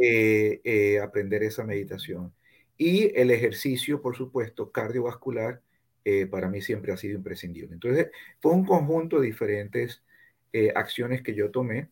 [0.00, 2.32] eh, eh, aprender esa meditación.
[2.79, 5.62] Y el ejercicio, por supuesto, cardiovascular,
[6.09, 7.74] eh, para mí siempre ha sido imprescindible.
[7.74, 8.11] Entonces,
[8.41, 10.05] fue un conjunto de diferentes
[10.53, 11.89] eh, acciones que yo tomé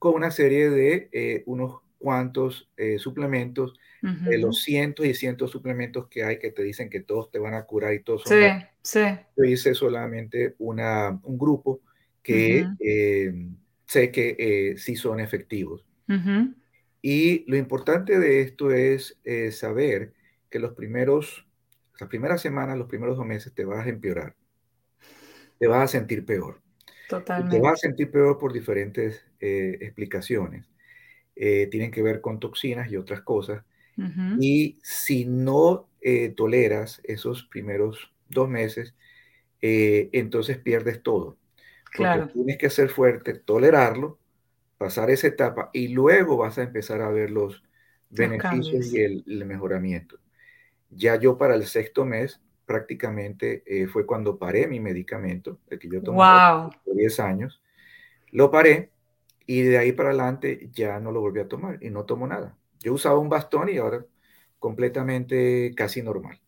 [0.00, 2.68] con una serie de eh, unos cuantos
[2.98, 7.30] suplementos, de los cientos y cientos de suplementos que hay que te dicen que todos
[7.30, 8.36] te van a curar y todos son...
[8.36, 9.00] Sí, sí.
[9.36, 11.80] Yo hice solamente una, un grupo
[12.20, 12.66] que
[13.86, 15.86] sé que sí son efectivos.
[17.00, 19.16] Y lo importante de esto es
[19.52, 20.12] saber
[20.52, 21.44] que los primeros,
[21.98, 24.36] las primeras semanas, los primeros dos meses te vas a empeorar.
[25.58, 26.60] Te vas a sentir peor.
[27.08, 27.56] Totalmente.
[27.56, 30.70] te vas a sentir peor por diferentes eh, explicaciones.
[31.34, 33.64] Eh, tienen que ver con toxinas y otras cosas.
[34.40, 38.94] Y si no eh, toleras esos primeros dos meses,
[39.60, 41.36] entonces pierdes todo.
[41.92, 42.28] Claro.
[42.28, 44.18] tienes que ser fuerte, tolerarlo,
[44.78, 47.62] pasar esa etapa y luego vas a empezar a ver los
[48.12, 50.18] beneficios y el, mejoramiento.
[50.94, 55.88] Ya yo para el sexto mes prácticamente eh, fue cuando paré mi medicamento, el que
[55.88, 57.62] yo tomaba por 10 años,
[58.30, 58.90] lo paré
[59.46, 62.56] y de ahí para adelante ya no lo volví a tomar y no tomo nada.
[62.80, 64.04] Yo usaba un bastón y ahora
[64.58, 66.40] completamente casi normal.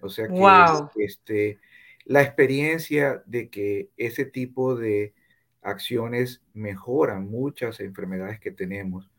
[0.00, 1.58] O sea que este,
[2.04, 5.14] la experiencia de que ese tipo de
[5.62, 9.10] acciones mejoran muchas enfermedades que tenemos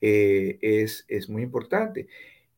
[0.00, 2.08] eh, es, es muy importante.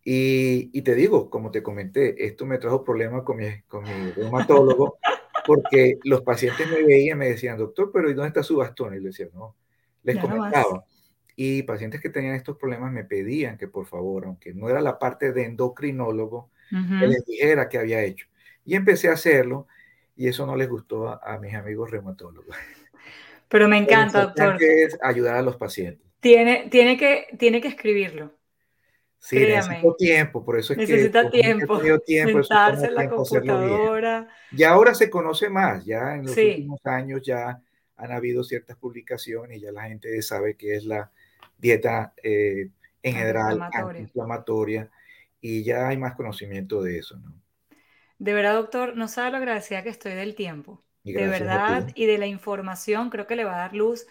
[0.03, 4.99] Y, te digo, como te comenté, esto me trajo problemas con mi, con mi reumatólogo,
[5.47, 8.95] porque los pacientes me veían y me decían, doctor, pero ¿y dónde está su bastón?
[8.95, 9.57] Y le decía, no,
[10.03, 10.85] les comentaba.
[11.37, 14.99] y pacientes que tenían estos problemas me pedían que por favor, aunque no era la
[14.99, 18.27] parte de endocrinólogo, que les dijera qué había hecho.
[18.65, 19.67] Y empecé a hacerlo
[20.17, 22.57] y eso no les gustó a, mis amigos reumatólogos.
[23.49, 24.57] Pero me encanta, doctor.
[24.57, 26.07] Que es ayudar a los pacientes.
[26.21, 28.33] Tiene, tiene, que, tiene que escribirlo.
[29.21, 34.29] Sí, necesito tiempo, por eso es Necesita que tiempo, tiempo sentarse en la computadora.
[34.51, 37.61] Ya ahora se conoce más, ya en los últimos años ya
[37.97, 41.11] han habido ciertas publicaciones y ya la gente sabe qué es la
[41.59, 42.71] dieta eh,
[43.03, 44.91] en general antiinflamatoria
[45.41, 47.35] y ya hay más conocimiento de eso, ¿no?
[48.19, 50.83] De verdad, doctor, no sabe lo agradecida que estoy del tiempo.
[51.05, 54.07] De verdad, y de la información, creo que le va a dar luz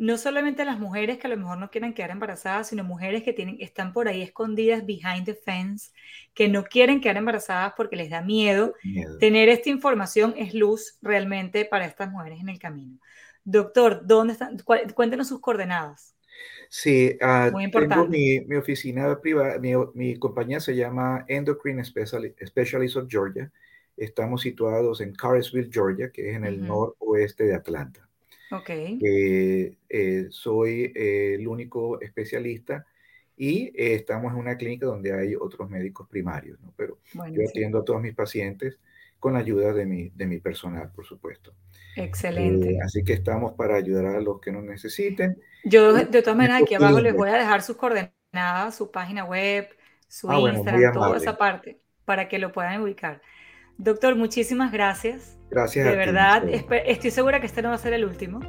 [0.00, 3.34] no solamente las mujeres que a lo mejor no quieren quedar embarazadas, sino mujeres que
[3.34, 5.90] tienen, están por ahí escondidas behind the fence,
[6.32, 8.72] que no quieren quedar embarazadas porque les da miedo.
[9.18, 12.98] Tener esta información es luz realmente para estas mujeres en el camino.
[13.44, 14.56] Doctor, ¿dónde están?
[14.94, 16.16] Cuéntenos sus coordenadas.
[16.70, 18.08] Sí, uh, Muy importante.
[18.08, 23.52] mi, mi, oficina privada, mi, mi, compañía se llama Endocrine Specialist of Georgia.
[23.98, 28.09] Estamos situados en Carsville, Georgia, que es en el noroeste de Atlanta.
[28.50, 28.98] Okay.
[29.88, 32.84] Eh, soy eh, el único especialista
[33.36, 36.74] y eh, estamos en una clínica donde hay otros médicos primarios, ¿no?
[36.76, 38.78] Pero yo atiendo a todos mis pacientes
[39.18, 41.54] con la ayuda de mi, de mi personal, por supuesto.
[41.96, 42.78] Excelente.
[42.84, 45.40] así que estamos para ayudar a los que nos necesiten.
[45.64, 49.68] Yo, de todas maneras, aquí abajo les voy a dejar sus coordenadas, su página web,
[50.06, 53.22] su ah, Instagram, toda esa parte, para que lo puedan ubicar.
[53.78, 55.39] Doctor, muchísimas gracias.
[55.50, 55.84] Gracias.
[55.84, 58.40] De verdad, estoy segura que este no va a ser el último.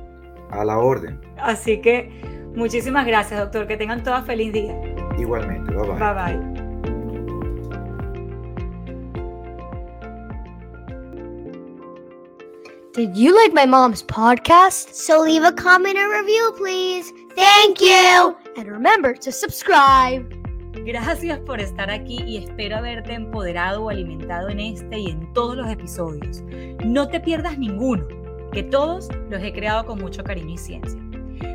[0.51, 1.19] A la orden.
[1.37, 2.09] Así que
[2.55, 3.67] muchísimas gracias, doctor.
[3.67, 4.75] Que tengan todas feliz día.
[5.17, 5.73] Igualmente.
[5.73, 5.97] Bye bye.
[5.97, 6.61] Bye bye.
[12.93, 14.93] Did you like my mom's podcast?
[14.93, 17.11] So leave a comment or review, please.
[17.35, 18.35] Thank you.
[18.57, 20.40] And remember to subscribe.
[20.73, 25.57] Gracias por estar aquí y espero haberte empoderado o alimentado en este y en todos
[25.57, 26.43] los episodios.
[26.85, 28.07] No te pierdas ninguno,
[28.51, 30.99] que todos los he creado con mucho cariño y ciencia.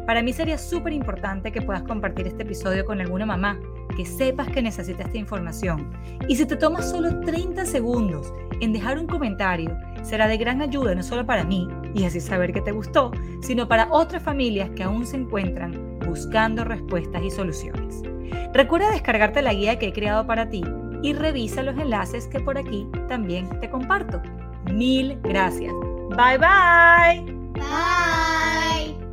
[0.06, 3.58] Para mí sería súper importante que puedas compartir este episodio con alguna mamá,
[3.96, 5.90] que sepas que necesita esta información.
[6.28, 10.94] Y si te tomas solo 30 segundos en dejar un comentario, será de gran ayuda
[10.94, 13.10] no solo para mí y así saber que te gustó,
[13.40, 18.02] sino para otras familias que aún se encuentran buscando respuestas y soluciones.
[18.54, 20.62] Recuerda descargarte la guía que he creado para ti
[21.02, 24.22] y revisa los enlaces que por aquí también te comparto.
[24.72, 25.72] Mil gracias.
[26.10, 27.32] Bye bye.
[27.54, 29.05] Bye.